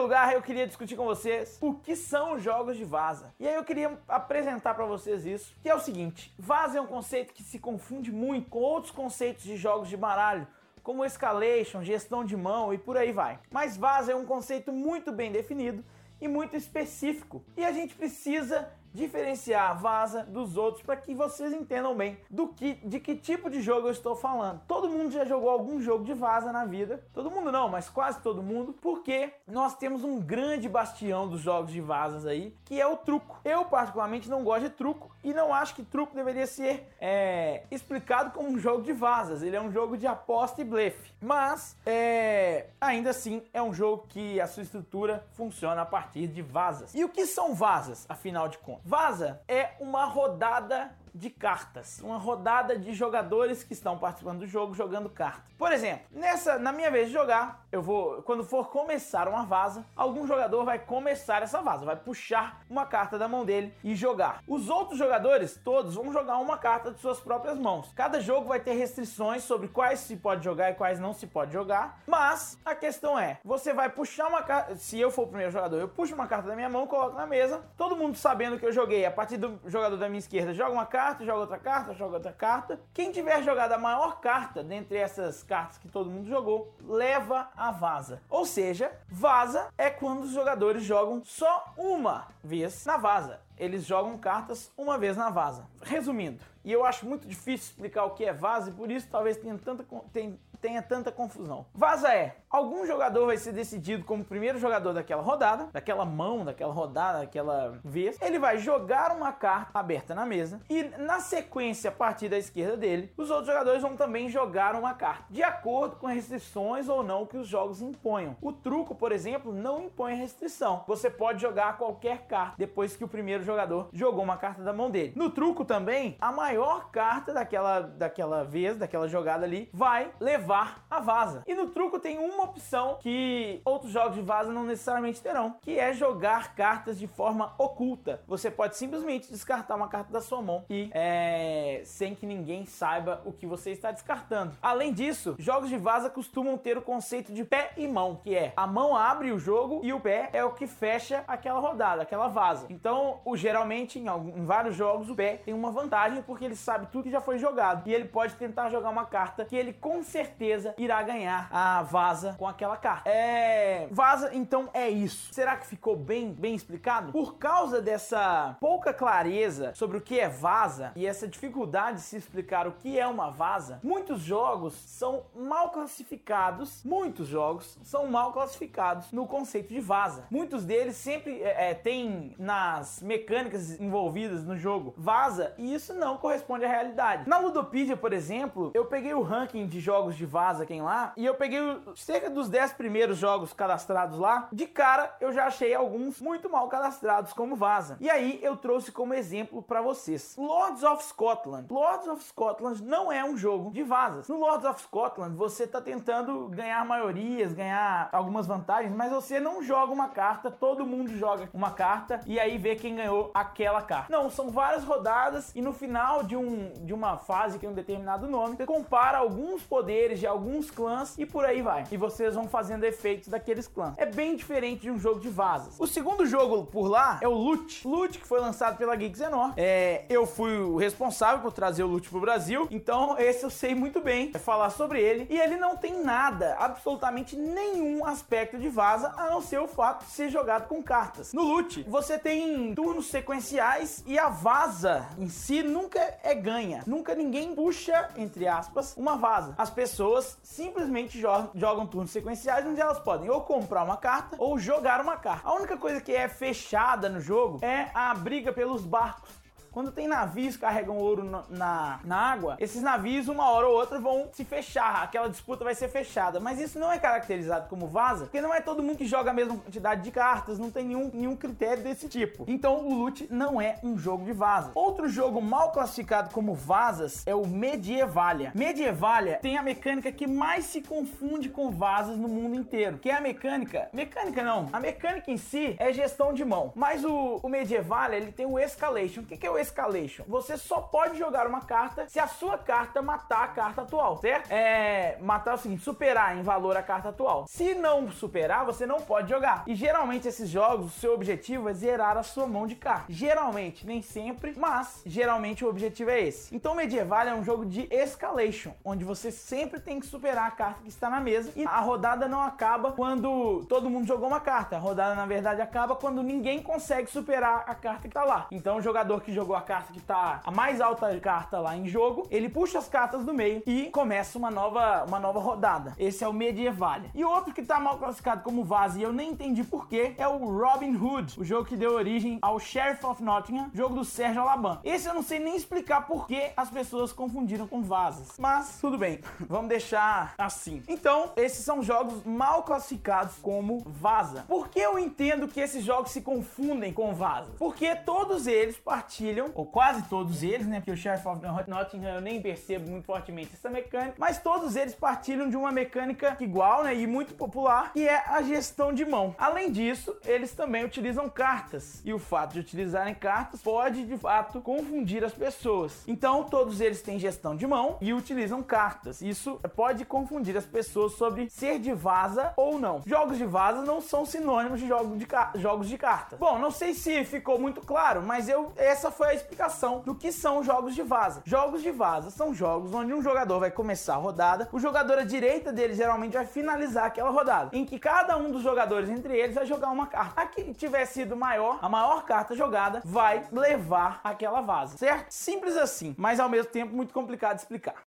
Lugar, 0.00 0.32
eu 0.32 0.42
queria 0.42 0.66
discutir 0.66 0.96
com 0.96 1.04
vocês 1.04 1.58
o 1.60 1.74
que 1.74 1.94
são 1.94 2.34
os 2.34 2.42
jogos 2.42 2.76
de 2.76 2.84
vaza. 2.84 3.34
E 3.38 3.46
aí 3.46 3.54
eu 3.54 3.64
queria 3.64 3.98
apresentar 4.08 4.74
para 4.74 4.84
vocês 4.86 5.26
isso, 5.26 5.54
que 5.62 5.68
é 5.68 5.74
o 5.74 5.80
seguinte: 5.80 6.32
vaza 6.38 6.78
é 6.78 6.80
um 6.80 6.86
conceito 6.86 7.34
que 7.34 7.42
se 7.42 7.58
confunde 7.58 8.10
muito 8.10 8.48
com 8.48 8.58
outros 8.60 8.92
conceitos 8.92 9.44
de 9.44 9.56
jogos 9.56 9.88
de 9.88 9.96
baralho, 9.96 10.46
como 10.82 11.04
escalation, 11.04 11.82
gestão 11.82 12.24
de 12.24 12.36
mão 12.36 12.72
e 12.72 12.78
por 12.78 12.96
aí 12.96 13.12
vai. 13.12 13.38
Mas 13.50 13.76
vaza 13.76 14.12
é 14.12 14.16
um 14.16 14.24
conceito 14.24 14.72
muito 14.72 15.12
bem 15.12 15.30
definido 15.30 15.84
e 16.20 16.28
muito 16.28 16.56
específico. 16.56 17.44
E 17.56 17.64
a 17.64 17.72
gente 17.72 17.94
precisa 17.94 18.68
diferenciar 18.92 19.70
a 19.70 19.74
vaza 19.74 20.24
dos 20.24 20.56
outros 20.56 20.82
para 20.82 20.96
que 20.96 21.14
vocês 21.14 21.52
entendam 21.52 21.94
bem 21.94 22.18
do 22.28 22.48
que, 22.48 22.74
de 22.74 23.00
que 23.00 23.14
tipo 23.14 23.50
de 23.50 23.60
jogo 23.60 23.88
eu 23.88 23.92
estou 23.92 24.14
falando. 24.14 24.60
Todo 24.66 24.88
mundo 24.88 25.12
já 25.12 25.24
jogou 25.24 25.50
algum 25.50 25.80
jogo 25.80 26.04
de 26.04 26.14
vaza 26.14 26.52
na 26.52 26.64
vida. 26.64 27.02
Todo 27.12 27.30
mundo 27.30 27.52
não, 27.52 27.68
mas 27.68 27.88
quase 27.88 28.20
todo 28.20 28.42
mundo, 28.42 28.74
porque 28.80 29.32
nós 29.46 29.76
temos 29.76 30.04
um 30.04 30.20
grande 30.20 30.68
bastião 30.68 31.28
dos 31.28 31.40
jogos 31.40 31.72
de 31.72 31.80
vazas 31.80 32.26
aí, 32.26 32.54
que 32.64 32.80
é 32.80 32.86
o 32.86 32.96
truco. 32.96 33.40
Eu 33.44 33.64
particularmente 33.64 34.28
não 34.28 34.42
gosto 34.42 34.62
de 34.62 34.70
truco 34.70 35.10
e 35.22 35.32
não 35.32 35.52
acho 35.52 35.74
que 35.74 35.82
truco 35.82 36.14
deveria 36.14 36.46
ser 36.46 36.88
é, 37.00 37.64
explicado 37.70 38.30
como 38.30 38.48
um 38.48 38.58
jogo 38.58 38.82
de 38.82 38.92
vazas. 38.92 39.42
Ele 39.42 39.56
é 39.56 39.60
um 39.60 39.70
jogo 39.70 39.96
de 39.96 40.06
aposta 40.06 40.60
e 40.60 40.64
blefe. 40.64 41.12
Mas 41.20 41.76
é, 41.84 42.66
ainda 42.80 43.10
assim 43.10 43.42
é 43.52 43.62
um 43.62 43.72
jogo 43.72 44.06
que 44.08 44.40
a 44.40 44.46
sua 44.46 44.62
estrutura 44.62 45.24
funciona 45.32 45.82
a 45.82 45.86
partir 45.86 46.26
de 46.26 46.42
vazas. 46.42 46.94
E 46.94 47.04
o 47.04 47.08
que 47.08 47.26
são 47.26 47.54
vazas, 47.54 48.06
afinal 48.08 48.48
de 48.48 48.58
contas? 48.58 48.79
Vaza 48.84 49.40
é 49.46 49.70
uma 49.80 50.04
rodada 50.04 50.94
de 51.14 51.28
cartas, 51.28 52.00
uma 52.00 52.18
rodada 52.18 52.78
de 52.78 52.92
jogadores 52.94 53.64
que 53.64 53.72
estão 53.72 53.98
participando 53.98 54.40
do 54.40 54.46
jogo 54.46 54.74
jogando 54.74 55.08
cartas. 55.08 55.52
Por 55.58 55.72
exemplo, 55.72 56.06
nessa, 56.10 56.58
na 56.58 56.72
minha 56.72 56.90
vez 56.90 57.08
de 57.08 57.12
jogar, 57.12 57.59
eu 57.72 57.80
vou, 57.80 58.22
quando 58.22 58.44
for 58.44 58.68
começar 58.68 59.28
uma 59.28 59.44
vaza, 59.44 59.84
algum 59.96 60.26
jogador 60.26 60.64
vai 60.64 60.78
começar 60.78 61.42
essa 61.42 61.62
vaza, 61.62 61.84
vai 61.84 61.96
puxar 61.96 62.62
uma 62.68 62.84
carta 62.84 63.18
da 63.18 63.28
mão 63.28 63.44
dele 63.44 63.72
e 63.82 63.94
jogar. 63.94 64.42
Os 64.46 64.68
outros 64.68 64.98
jogadores, 64.98 65.58
todos, 65.62 65.94
vão 65.94 66.12
jogar 66.12 66.38
uma 66.38 66.58
carta 66.58 66.90
de 66.90 67.00
suas 67.00 67.20
próprias 67.20 67.58
mãos. 67.58 67.92
Cada 67.94 68.20
jogo 68.20 68.48
vai 68.48 68.60
ter 68.60 68.74
restrições 68.74 69.42
sobre 69.44 69.68
quais 69.68 70.00
se 70.00 70.16
pode 70.16 70.44
jogar 70.44 70.70
e 70.70 70.74
quais 70.74 70.98
não 70.98 71.12
se 71.12 71.26
pode 71.26 71.52
jogar, 71.52 72.00
mas 72.06 72.58
a 72.64 72.74
questão 72.74 73.18
é, 73.18 73.38
você 73.44 73.72
vai 73.72 73.88
puxar 73.88 74.28
uma 74.28 74.42
carta, 74.42 74.74
se 74.76 74.98
eu 74.98 75.10
for 75.10 75.22
o 75.22 75.28
primeiro 75.28 75.52
jogador, 75.52 75.78
eu 75.78 75.88
puxo 75.88 76.14
uma 76.14 76.26
carta 76.26 76.48
da 76.48 76.56
minha 76.56 76.68
mão, 76.68 76.86
coloco 76.86 77.16
na 77.16 77.26
mesa, 77.26 77.62
todo 77.76 77.96
mundo 77.96 78.16
sabendo 78.16 78.58
que 78.58 78.66
eu 78.66 78.72
joguei, 78.72 79.04
a 79.06 79.10
partir 79.10 79.36
do 79.36 79.60
jogador 79.66 79.96
da 79.96 80.08
minha 80.08 80.18
esquerda 80.18 80.52
joga 80.52 80.72
uma 80.72 80.86
carta 80.86 81.24
joga 81.24 81.40
outra 81.40 81.58
carta, 81.58 81.94
joga 81.94 82.16
outra 82.16 82.32
carta. 82.32 82.80
Quem 82.92 83.12
tiver 83.12 83.42
jogado 83.42 83.72
a 83.72 83.78
maior 83.78 84.20
carta 84.20 84.62
dentre 84.62 84.98
essas 84.98 85.42
cartas 85.42 85.78
que 85.78 85.88
todo 85.88 86.10
mundo 86.10 86.28
jogou, 86.28 86.74
leva 86.82 87.50
a 87.60 87.70
vaza. 87.70 88.22
Ou 88.30 88.46
seja, 88.46 88.90
vaza 89.06 89.68
é 89.76 89.90
quando 89.90 90.22
os 90.22 90.30
jogadores 90.30 90.82
jogam 90.82 91.22
só 91.22 91.74
uma 91.76 92.26
vez 92.42 92.86
na 92.86 92.96
vaza. 92.96 93.38
Eles 93.58 93.84
jogam 93.84 94.16
cartas 94.16 94.72
uma 94.78 94.96
vez 94.96 95.14
na 95.14 95.28
vaza. 95.28 95.66
Resumindo, 95.82 96.42
e 96.64 96.72
eu 96.72 96.86
acho 96.86 97.06
muito 97.06 97.28
difícil 97.28 97.72
explicar 97.72 98.04
o 98.04 98.12
que 98.12 98.24
é 98.24 98.32
vaza 98.32 98.70
e 98.70 98.72
por 98.72 98.90
isso 98.90 99.06
talvez 99.10 99.36
tenha 99.36 99.58
tanta, 99.58 99.84
tenha, 100.10 100.38
tenha 100.60 100.82
tanta 100.82 101.10
confusão. 101.10 101.66
Vaza 101.74 102.12
é, 102.14 102.36
algum 102.48 102.86
jogador 102.86 103.26
vai 103.26 103.36
ser 103.36 103.52
decidido 103.52 104.04
como 104.04 104.24
primeiro 104.24 104.58
jogador 104.58 104.92
daquela 104.92 105.22
rodada, 105.22 105.68
daquela 105.72 106.04
mão, 106.04 106.44
daquela 106.44 106.72
rodada, 106.72 107.20
daquela 107.20 107.78
vez. 107.84 108.20
Ele 108.20 108.38
vai 108.38 108.58
jogar 108.58 109.12
uma 109.16 109.32
carta 109.32 109.78
aberta 109.78 110.14
na 110.14 110.26
mesa 110.26 110.60
e 110.68 110.82
na 110.98 111.20
sequência, 111.20 111.90
a 111.90 111.92
partir 111.92 112.28
da 112.28 112.38
esquerda 112.38 112.76
dele, 112.76 113.12
os 113.16 113.30
outros 113.30 113.48
jogadores 113.48 113.82
vão 113.82 113.96
também 113.96 114.28
jogar 114.28 114.74
uma 114.74 114.94
carta, 114.94 115.24
de 115.30 115.42
acordo 115.42 115.96
com 115.96 116.06
restrições 116.06 116.88
ou 116.88 117.02
não 117.02 117.26
que 117.26 117.36
os 117.36 117.48
jogos 117.48 117.80
imponham. 117.80 118.36
O 118.40 118.52
truco, 118.52 118.94
por 118.94 119.12
exemplo, 119.12 119.52
não 119.52 119.84
impõe 119.84 120.14
restrição. 120.14 120.84
Você 120.86 121.08
pode 121.08 121.40
jogar 121.40 121.78
qualquer 121.78 122.26
carta 122.26 122.54
depois 122.58 122.96
que 122.96 123.04
o 123.04 123.08
primeiro 123.08 123.42
jogador 123.44 123.88
jogou 123.92 124.22
uma 124.22 124.36
carta 124.36 124.62
da 124.62 124.72
mão 124.72 124.90
dele. 124.90 125.12
No 125.16 125.30
truco 125.30 125.64
também, 125.64 126.16
a 126.20 126.32
maior 126.32 126.90
carta 126.90 127.32
daquela, 127.32 127.80
daquela 127.80 128.44
vez, 128.44 128.76
daquela 128.76 129.08
jogada 129.08 129.44
ali, 129.44 129.70
vai 129.72 130.10
levar 130.20 130.49
a 130.52 131.00
vaza. 131.00 131.42
E 131.46 131.54
no 131.54 131.68
truco 131.68 131.98
tem 131.98 132.18
uma 132.18 132.44
opção 132.44 132.98
que 133.00 133.60
outros 133.64 133.92
jogos 133.92 134.14
de 134.14 134.22
vaza 134.22 134.52
não 134.52 134.64
necessariamente 134.64 135.20
terão, 135.20 135.56
que 135.60 135.78
é 135.78 135.92
jogar 135.92 136.54
cartas 136.54 136.98
de 136.98 137.06
forma 137.06 137.54
oculta. 137.58 138.20
Você 138.26 138.50
pode 138.50 138.76
simplesmente 138.76 139.30
descartar 139.30 139.76
uma 139.76 139.88
carta 139.88 140.12
da 140.12 140.20
sua 140.20 140.42
mão 140.42 140.64
e 140.68 140.90
é, 140.92 141.82
sem 141.84 142.14
que 142.14 142.26
ninguém 142.26 142.66
saiba 142.66 143.22
o 143.24 143.32
que 143.32 143.46
você 143.46 143.70
está 143.70 143.90
descartando. 143.90 144.52
Além 144.60 144.92
disso, 144.92 145.36
jogos 145.38 145.68
de 145.68 145.76
vaza 145.76 146.10
costumam 146.10 146.58
ter 146.58 146.76
o 146.76 146.82
conceito 146.82 147.32
de 147.32 147.44
pé 147.44 147.72
e 147.76 147.86
mão, 147.86 148.16
que 148.16 148.34
é 148.34 148.52
a 148.56 148.66
mão 148.66 148.96
abre 148.96 149.32
o 149.32 149.38
jogo 149.38 149.80
e 149.84 149.92
o 149.92 150.00
pé 150.00 150.30
é 150.32 150.44
o 150.44 150.52
que 150.52 150.66
fecha 150.66 151.24
aquela 151.26 151.60
rodada, 151.60 152.02
aquela 152.02 152.28
vaza. 152.28 152.66
Então, 152.70 153.20
o, 153.24 153.36
geralmente 153.36 153.98
em, 153.98 154.08
algum, 154.08 154.36
em 154.36 154.44
vários 154.44 154.74
jogos 154.74 155.08
o 155.08 155.14
pé 155.14 155.36
tem 155.36 155.54
uma 155.54 155.70
vantagem 155.70 156.22
porque 156.22 156.44
ele 156.44 156.56
sabe 156.56 156.86
tudo 156.86 157.04
que 157.04 157.10
já 157.10 157.20
foi 157.20 157.38
jogado 157.38 157.88
e 157.88 157.94
ele 157.94 158.06
pode 158.06 158.34
tentar 158.34 158.68
jogar 158.70 158.90
uma 158.90 159.04
carta 159.04 159.44
que 159.44 159.56
ele 159.56 159.72
com 159.72 160.02
certeza 160.02 160.39
irá 160.78 161.02
ganhar 161.02 161.48
a 161.50 161.82
vaza 161.82 162.34
com 162.38 162.46
aquela 162.46 162.76
carta. 162.76 163.08
É, 163.08 163.88
vaza 163.90 164.34
então 164.34 164.68
é 164.72 164.88
isso. 164.88 165.32
Será 165.32 165.56
que 165.56 165.66
ficou 165.66 165.96
bem 165.96 166.32
bem 166.32 166.54
explicado? 166.54 167.12
Por 167.12 167.36
causa 167.36 167.80
dessa 167.80 168.56
pouca 168.60 168.92
clareza 168.92 169.72
sobre 169.74 169.98
o 169.98 170.00
que 170.00 170.18
é 170.18 170.28
vaza 170.28 170.92
e 170.96 171.06
essa 171.06 171.26
dificuldade 171.26 171.98
de 171.98 172.02
se 172.02 172.16
explicar 172.16 172.66
o 172.66 172.72
que 172.72 172.98
é 172.98 173.06
uma 173.06 173.30
vaza, 173.30 173.80
muitos 173.82 174.22
jogos 174.22 174.74
são 174.74 175.24
mal 175.34 175.70
classificados, 175.70 176.82
muitos 176.84 177.28
jogos 177.28 177.78
são 177.82 178.06
mal 178.06 178.32
classificados 178.32 179.12
no 179.12 179.26
conceito 179.26 179.68
de 179.68 179.80
vaza. 179.80 180.24
Muitos 180.30 180.64
deles 180.64 180.96
sempre 180.96 181.42
é, 181.42 181.70
é 181.70 181.74
têm 181.74 182.34
nas 182.38 183.02
mecânicas 183.02 183.80
envolvidas 183.80 184.44
no 184.44 184.56
jogo 184.56 184.94
vaza 184.96 185.54
e 185.58 185.74
isso 185.74 185.94
não 185.94 186.16
corresponde 186.16 186.64
à 186.64 186.68
realidade. 186.68 187.28
Na 187.28 187.38
Ludopedia, 187.38 187.96
por 187.96 188.12
exemplo, 188.12 188.70
eu 188.74 188.84
peguei 188.84 189.14
o 189.14 189.22
ranking 189.22 189.66
de 189.66 189.80
jogos 189.80 190.16
de 190.16 190.26
vaza 190.30 190.64
quem 190.64 190.80
lá 190.80 191.12
e 191.16 191.26
eu 191.26 191.34
peguei 191.34 191.60
cerca 191.96 192.30
dos 192.30 192.48
10 192.48 192.74
primeiros 192.74 193.18
jogos 193.18 193.52
cadastrados 193.52 194.18
lá. 194.18 194.48
De 194.52 194.66
cara, 194.66 195.14
eu 195.20 195.32
já 195.32 195.46
achei 195.46 195.74
alguns 195.74 196.20
muito 196.20 196.48
mal 196.48 196.68
cadastrados 196.68 197.32
como 197.32 197.56
vaza. 197.56 197.96
E 198.00 198.08
aí 198.08 198.38
eu 198.42 198.56
trouxe 198.56 198.92
como 198.92 199.12
exemplo 199.12 199.60
para 199.62 199.82
vocês. 199.82 200.36
Lords 200.38 200.84
of 200.84 201.04
Scotland. 201.04 201.66
Lords 201.68 202.06
of 202.06 202.22
Scotland 202.22 202.82
não 202.82 203.10
é 203.10 203.24
um 203.24 203.36
jogo 203.36 203.72
de 203.72 203.82
vazas. 203.82 204.28
No 204.28 204.38
Lords 204.38 204.64
of 204.64 204.80
Scotland, 204.82 205.34
você 205.34 205.66
tá 205.66 205.80
tentando 205.80 206.48
ganhar 206.48 206.84
maiorias, 206.84 207.52
ganhar 207.52 208.08
algumas 208.12 208.46
vantagens, 208.46 208.94
mas 208.94 209.10
você 209.10 209.40
não 209.40 209.62
joga 209.62 209.92
uma 209.92 210.08
carta, 210.08 210.50
todo 210.50 210.86
mundo 210.86 211.10
joga 211.16 211.48
uma 211.52 211.72
carta 211.72 212.20
e 212.26 212.38
aí 212.38 212.56
vê 212.56 212.76
quem 212.76 212.94
ganhou 212.94 213.32
aquela 213.34 213.82
carta. 213.82 214.12
Não, 214.12 214.30
são 214.30 214.50
várias 214.50 214.84
rodadas 214.84 215.52
e 215.56 215.60
no 215.60 215.72
final 215.72 216.22
de, 216.22 216.36
um, 216.36 216.72
de 216.84 216.94
uma 216.94 217.16
fase 217.16 217.54
que 217.54 217.60
tem 217.60 217.70
um 217.70 217.74
determinado 217.74 218.28
nome, 218.28 218.56
você 218.56 218.66
compara 218.66 219.18
alguns 219.18 219.62
poderes 219.62 220.19
de 220.20 220.26
alguns 220.26 220.70
clãs 220.70 221.14
e 221.18 221.24
por 221.24 221.44
aí 221.44 221.62
vai. 221.62 221.84
E 221.90 221.96
vocês 221.96 222.34
vão 222.34 222.46
fazendo 222.46 222.84
efeitos 222.84 223.28
daqueles 223.28 223.66
clãs. 223.66 223.94
É 223.96 224.06
bem 224.06 224.36
diferente 224.36 224.82
de 224.82 224.90
um 224.90 224.98
jogo 224.98 225.18
de 225.18 225.28
vazas. 225.28 225.74
O 225.78 225.86
segundo 225.86 226.26
jogo 226.26 226.64
por 226.66 226.88
lá 226.88 227.18
é 227.22 227.26
o 227.26 227.32
Loot. 227.32 227.86
Loot, 227.88 228.18
que 228.18 228.26
foi 228.26 228.38
lançado 228.38 228.76
pela 228.76 228.94
Geek 228.94 229.16
Zenor. 229.16 229.54
É, 229.56 230.04
eu 230.08 230.26
fui 230.26 230.58
o 230.58 230.76
responsável 230.76 231.40
por 231.40 231.52
trazer 231.52 231.82
o 231.82 231.86
Loot 231.86 232.10
pro 232.10 232.20
Brasil, 232.20 232.68
então 232.70 233.18
esse 233.18 233.44
eu 233.44 233.50
sei 233.50 233.74
muito 233.74 234.00
bem 234.00 234.30
é 234.34 234.38
falar 234.38 234.70
sobre 234.70 235.00
ele. 235.00 235.26
E 235.30 235.40
ele 235.40 235.56
não 235.56 235.76
tem 235.76 236.02
nada, 236.04 236.56
absolutamente 236.58 237.36
nenhum 237.36 238.04
aspecto 238.04 238.58
de 238.58 238.68
vaza, 238.68 239.14
a 239.16 239.30
não 239.30 239.40
ser 239.40 239.58
o 239.58 239.66
fato 239.66 240.04
de 240.04 240.10
ser 240.10 240.28
jogado 240.28 240.68
com 240.68 240.82
cartas. 240.82 241.32
No 241.32 241.42
Loot, 241.42 241.84
você 241.88 242.18
tem 242.18 242.74
turnos 242.74 243.06
sequenciais 243.06 244.04
e 244.06 244.18
a 244.18 244.28
vaza 244.28 245.08
em 245.18 245.28
si 245.28 245.62
nunca 245.62 246.00
é 246.22 246.34
ganha. 246.34 246.82
Nunca 246.86 247.14
ninguém 247.14 247.54
puxa, 247.54 248.10
entre 248.16 248.46
aspas, 248.46 248.94
uma 248.96 249.16
vaza. 249.16 249.54
As 249.56 249.70
pessoas 249.70 250.09
simplesmente 250.42 251.20
jogam, 251.20 251.50
jogam 251.54 251.86
turnos 251.86 252.10
sequenciais 252.10 252.66
onde 252.66 252.80
elas 252.80 252.98
podem 252.98 253.30
ou 253.30 253.42
comprar 253.42 253.84
uma 253.84 253.96
carta 253.96 254.36
ou 254.38 254.58
jogar 254.58 255.00
uma 255.00 255.16
carta. 255.16 255.48
A 255.48 255.54
única 255.54 255.76
coisa 255.76 256.00
que 256.00 256.12
é 256.12 256.28
fechada 256.28 257.08
no 257.08 257.20
jogo 257.20 257.58
é 257.62 257.90
a 257.94 258.14
briga 258.14 258.52
pelos 258.52 258.84
barcos. 258.84 259.39
Quando 259.72 259.92
tem 259.92 260.08
navios 260.08 260.56
que 260.56 260.62
carregam 260.62 260.96
ouro 260.96 261.24
na, 261.48 262.00
na, 262.04 262.16
água, 262.16 262.56
esses 262.58 262.82
navios, 262.82 263.28
uma 263.28 263.50
hora 263.50 263.66
ou 263.68 263.74
outra, 263.74 263.98
vão 263.98 264.28
se 264.32 264.44
fechar. 264.44 265.02
Aquela 265.02 265.28
disputa 265.28 265.64
vai 265.64 265.74
ser 265.74 265.88
fechada. 265.88 266.40
Mas 266.40 266.60
isso 266.60 266.78
não 266.78 266.92
é 266.92 266.98
caracterizado 266.98 267.68
como 267.68 267.86
vaza, 267.86 268.24
porque 268.24 268.40
não 268.40 268.52
é 268.52 268.60
todo 268.60 268.82
mundo 268.82 268.98
que 268.98 269.06
joga 269.06 269.30
a 269.30 269.34
mesma 269.34 269.56
quantidade 269.56 270.02
de 270.02 270.10
cartas, 270.10 270.58
não 270.58 270.70
tem 270.70 270.84
nenhum, 270.84 271.10
nenhum 271.12 271.36
critério 271.36 271.82
desse 271.82 272.08
tipo. 272.08 272.44
Então 272.48 272.86
o 272.86 272.94
Loot 272.94 273.28
não 273.30 273.60
é 273.60 273.78
um 273.82 273.96
jogo 273.96 274.24
de 274.24 274.32
vaza. 274.32 274.72
Outro 274.74 275.08
jogo 275.08 275.40
mal 275.40 275.70
classificado 275.72 276.30
como 276.30 276.54
vazas 276.54 277.22
é 277.26 277.34
o 277.34 277.46
Medievalia. 277.46 278.52
Medievalia 278.54 279.38
tem 279.40 279.56
a 279.56 279.62
mecânica 279.62 280.10
que 280.10 280.26
mais 280.26 280.64
se 280.64 280.80
confunde 280.80 281.48
com 281.48 281.70
vazas 281.70 282.16
no 282.16 282.28
mundo 282.28 282.56
inteiro, 282.56 282.98
que 282.98 283.10
é 283.10 283.14
a 283.14 283.20
mecânica. 283.20 283.88
Mecânica 283.92 284.42
não. 284.42 284.68
A 284.72 284.80
mecânica 284.80 285.30
em 285.30 285.36
si 285.36 285.76
é 285.78 285.92
gestão 285.92 286.32
de 286.32 286.44
mão. 286.44 286.72
Mas 286.74 287.04
o, 287.04 287.40
o 287.42 287.48
Medievalia 287.48 288.16
ele 288.16 288.32
tem 288.32 288.46
o 288.46 288.58
Escalation. 288.58 289.20
O 289.20 289.24
que, 289.24 289.36
que 289.36 289.46
é 289.46 289.50
o 289.50 289.59
Escalation? 289.60 290.24
Você 290.26 290.56
só 290.56 290.80
pode 290.80 291.18
jogar 291.18 291.46
uma 291.46 291.60
carta 291.60 292.06
se 292.08 292.18
a 292.18 292.26
sua 292.26 292.58
carta 292.58 293.02
matar 293.02 293.44
a 293.44 293.48
carta 293.48 293.82
atual, 293.82 294.18
certo? 294.18 294.50
É. 294.50 295.16
Matar 295.20 295.54
o 295.54 295.58
seguinte, 295.58 295.82
superar 295.82 296.36
em 296.36 296.42
valor 296.42 296.76
a 296.76 296.82
carta 296.82 297.10
atual. 297.10 297.46
Se 297.48 297.74
não 297.74 298.10
superar, 298.10 298.64
você 298.64 298.86
não 298.86 299.00
pode 299.00 299.30
jogar. 299.30 299.64
E 299.66 299.74
geralmente 299.74 300.28
esses 300.28 300.48
jogos, 300.48 300.86
o 300.86 301.00
seu 301.00 301.14
objetivo 301.14 301.68
é 301.68 301.72
zerar 301.72 302.16
a 302.16 302.22
sua 302.22 302.46
mão 302.46 302.66
de 302.66 302.74
carta. 302.74 303.06
Geralmente, 303.08 303.86
nem 303.86 304.02
sempre, 304.02 304.54
mas 304.56 305.02
geralmente 305.04 305.64
o 305.64 305.68
objetivo 305.68 306.10
é 306.10 306.20
esse. 306.20 306.54
Então 306.54 306.74
Medieval 306.74 307.26
é 307.26 307.34
um 307.34 307.44
jogo 307.44 307.64
de 307.66 307.88
escalation, 307.90 308.72
onde 308.84 309.04
você 309.04 309.30
sempre 309.30 309.80
tem 309.80 310.00
que 310.00 310.06
superar 310.06 310.48
a 310.48 310.50
carta 310.50 310.82
que 310.82 310.88
está 310.88 311.10
na 311.10 311.20
mesa 311.20 311.52
e 311.56 311.64
a 311.64 311.80
rodada 311.80 312.28
não 312.28 312.42
acaba 312.42 312.92
quando 312.92 313.64
todo 313.68 313.90
mundo 313.90 314.06
jogou 314.06 314.28
uma 314.28 314.40
carta. 314.40 314.76
A 314.76 314.78
rodada 314.78 315.14
na 315.14 315.26
verdade 315.26 315.60
acaba 315.60 315.96
quando 315.96 316.22
ninguém 316.22 316.62
consegue 316.62 317.10
superar 317.10 317.64
a 317.66 317.74
carta 317.74 318.02
que 318.02 318.08
está 318.08 318.24
lá. 318.24 318.46
Então 318.50 318.76
o 318.76 318.82
jogador 318.82 319.20
que 319.20 319.32
jogou 319.32 319.49
jogou 319.50 319.56
a 319.56 319.62
carta 319.62 319.92
que 319.92 320.00
tá 320.00 320.40
a 320.44 320.50
mais 320.50 320.80
alta 320.80 321.18
carta 321.18 321.58
lá 321.58 321.76
em 321.76 321.88
jogo, 321.88 322.26
ele 322.30 322.48
puxa 322.48 322.78
as 322.78 322.88
cartas 322.88 323.24
do 323.24 323.34
meio 323.34 323.62
e 323.66 323.86
começa 323.86 324.38
uma 324.38 324.50
nova, 324.50 325.04
uma 325.08 325.18
nova 325.18 325.40
rodada. 325.40 325.92
Esse 325.98 326.22
é 326.22 326.28
o 326.28 326.32
Medieval. 326.32 327.00
E 327.14 327.24
outro 327.24 327.52
que 327.52 327.62
tá 327.62 327.80
mal 327.80 327.98
classificado 327.98 328.42
como 328.42 328.64
vase 328.64 329.00
e 329.00 329.02
eu 329.02 329.12
nem 329.12 329.30
entendi 329.30 329.64
porquê 329.64 330.14
é 330.18 330.26
o 330.28 330.58
Robin 330.58 330.96
Hood, 330.96 331.40
o 331.40 331.44
jogo 331.44 331.64
que 331.64 331.76
deu 331.76 331.94
origem 331.94 332.38
ao 332.42 332.58
Sheriff 332.60 333.04
of 333.04 333.22
Nottingham, 333.22 333.70
jogo 333.74 333.96
do 333.96 334.04
Sérgio 334.04 334.42
Alaban. 334.42 334.80
Esse 334.84 335.08
eu 335.08 335.14
não 335.14 335.22
sei 335.22 335.38
nem 335.38 335.56
explicar 335.56 336.06
por 336.06 336.26
que 336.26 336.50
as 336.56 336.70
pessoas 336.70 337.12
confundiram 337.12 337.66
com 337.66 337.82
vases, 337.82 338.38
mas 338.38 338.78
tudo 338.80 338.98
bem, 338.98 339.20
vamos 339.48 339.68
deixar 339.68 340.34
assim. 340.38 340.82
Então, 340.86 341.32
esses 341.36 341.64
são 341.64 341.82
jogos 341.82 342.24
mal 342.24 342.62
classificados 342.62 343.36
como 343.42 343.80
vaza. 343.86 344.44
Por 344.46 344.68
que 344.68 344.78
eu 344.78 344.98
entendo 344.98 345.48
que 345.48 345.60
esses 345.60 345.84
jogos 345.84 346.10
se 346.10 346.20
confundem 346.20 346.92
com 346.92 347.14
vazas? 347.14 347.54
Porque 347.58 347.94
todos 347.96 348.46
eles 348.46 348.76
partilham 348.76 349.39
ou 349.54 349.64
quase 349.64 350.02
todos 350.08 350.42
eles, 350.42 350.66
né? 350.66 350.80
Porque 350.80 350.90
o 350.90 350.96
Sheriff 350.96 351.26
of 351.26 351.40
Nottingham 351.68 352.14
eu 352.14 352.20
nem 352.20 352.40
percebo 352.40 352.90
muito 352.90 353.04
fortemente 353.04 353.52
essa 353.54 353.70
mecânica, 353.70 354.14
mas 354.18 354.38
todos 354.38 354.76
eles 354.76 354.94
partilham 354.94 355.48
de 355.48 355.56
uma 355.56 355.72
mecânica 355.72 356.36
igual, 356.40 356.84
né? 356.84 356.94
E 356.94 357.06
muito 357.06 357.34
popular, 357.34 357.92
que 357.92 358.06
é 358.06 358.22
a 358.26 358.42
gestão 358.42 358.92
de 358.92 359.04
mão. 359.04 359.34
Além 359.38 359.70
disso, 359.70 360.16
eles 360.24 360.52
também 360.52 360.84
utilizam 360.84 361.28
cartas. 361.28 362.02
E 362.04 362.12
o 362.12 362.18
fato 362.18 362.54
de 362.54 362.60
utilizarem 362.60 363.14
cartas 363.14 363.62
pode, 363.62 364.04
de 364.04 364.16
fato, 364.16 364.60
confundir 364.60 365.24
as 365.24 365.32
pessoas. 365.32 366.04
Então, 366.06 366.44
todos 366.44 366.80
eles 366.80 367.02
têm 367.02 367.18
gestão 367.18 367.56
de 367.56 367.66
mão 367.66 367.98
e 368.00 368.12
utilizam 368.12 368.62
cartas. 368.62 369.20
Isso 369.20 369.60
pode 369.74 370.04
confundir 370.04 370.56
as 370.56 370.66
pessoas 370.66 371.12
sobre 371.12 371.48
ser 371.48 371.78
de 371.78 371.92
vaza 371.92 372.52
ou 372.56 372.78
não. 372.78 373.02
Jogos 373.06 373.38
de 373.38 373.44
vaza 373.44 373.82
não 373.82 374.00
são 374.00 374.24
sinônimos 374.24 374.80
de, 374.80 374.88
jogo 374.88 375.16
de 375.16 375.26
jogos 375.56 375.88
de 375.88 375.98
cartas. 375.98 376.38
Bom, 376.38 376.58
não 376.58 376.70
sei 376.70 376.94
se 376.94 377.24
ficou 377.24 377.58
muito 377.58 377.80
claro, 377.80 378.22
mas 378.22 378.48
eu 378.48 378.72
essa 378.76 379.10
foi 379.10 379.29
a 379.30 379.34
explicação 379.34 380.00
do 380.00 380.14
que 380.14 380.32
são 380.32 380.62
jogos 380.62 380.94
de 380.94 381.02
vaza. 381.02 381.42
Jogos 381.44 381.82
de 381.82 381.90
vaza 381.90 382.30
são 382.30 382.54
jogos 382.54 382.92
onde 382.92 383.14
um 383.14 383.22
jogador 383.22 383.60
vai 383.60 383.70
começar 383.70 384.14
a 384.14 384.18
rodada, 384.18 384.68
o 384.72 384.78
jogador 384.78 385.18
à 385.18 385.24
direita 385.24 385.72
dele 385.72 385.94
geralmente 385.94 386.32
vai 386.32 386.46
finalizar 386.46 387.04
aquela 387.04 387.30
rodada, 387.30 387.70
em 387.72 387.84
que 387.84 387.98
cada 387.98 388.36
um 388.36 388.50
dos 388.50 388.62
jogadores 388.62 389.08
entre 389.08 389.38
eles 389.38 389.54
vai 389.54 389.66
jogar 389.66 389.90
uma 389.90 390.06
carta. 390.06 390.40
A 390.40 390.46
que 390.46 390.74
tiver 390.74 391.04
sido 391.06 391.36
maior, 391.36 391.78
a 391.80 391.88
maior 391.88 392.24
carta 392.24 392.54
jogada 392.54 393.02
vai 393.04 393.46
levar 393.52 394.20
aquela 394.24 394.60
vaza, 394.60 394.96
certo? 394.96 395.30
Simples 395.30 395.76
assim, 395.76 396.14
mas 396.18 396.40
ao 396.40 396.48
mesmo 396.48 396.70
tempo 396.70 396.94
muito 396.94 397.14
complicado 397.14 397.56
de 397.56 397.62
explicar. 397.62 398.09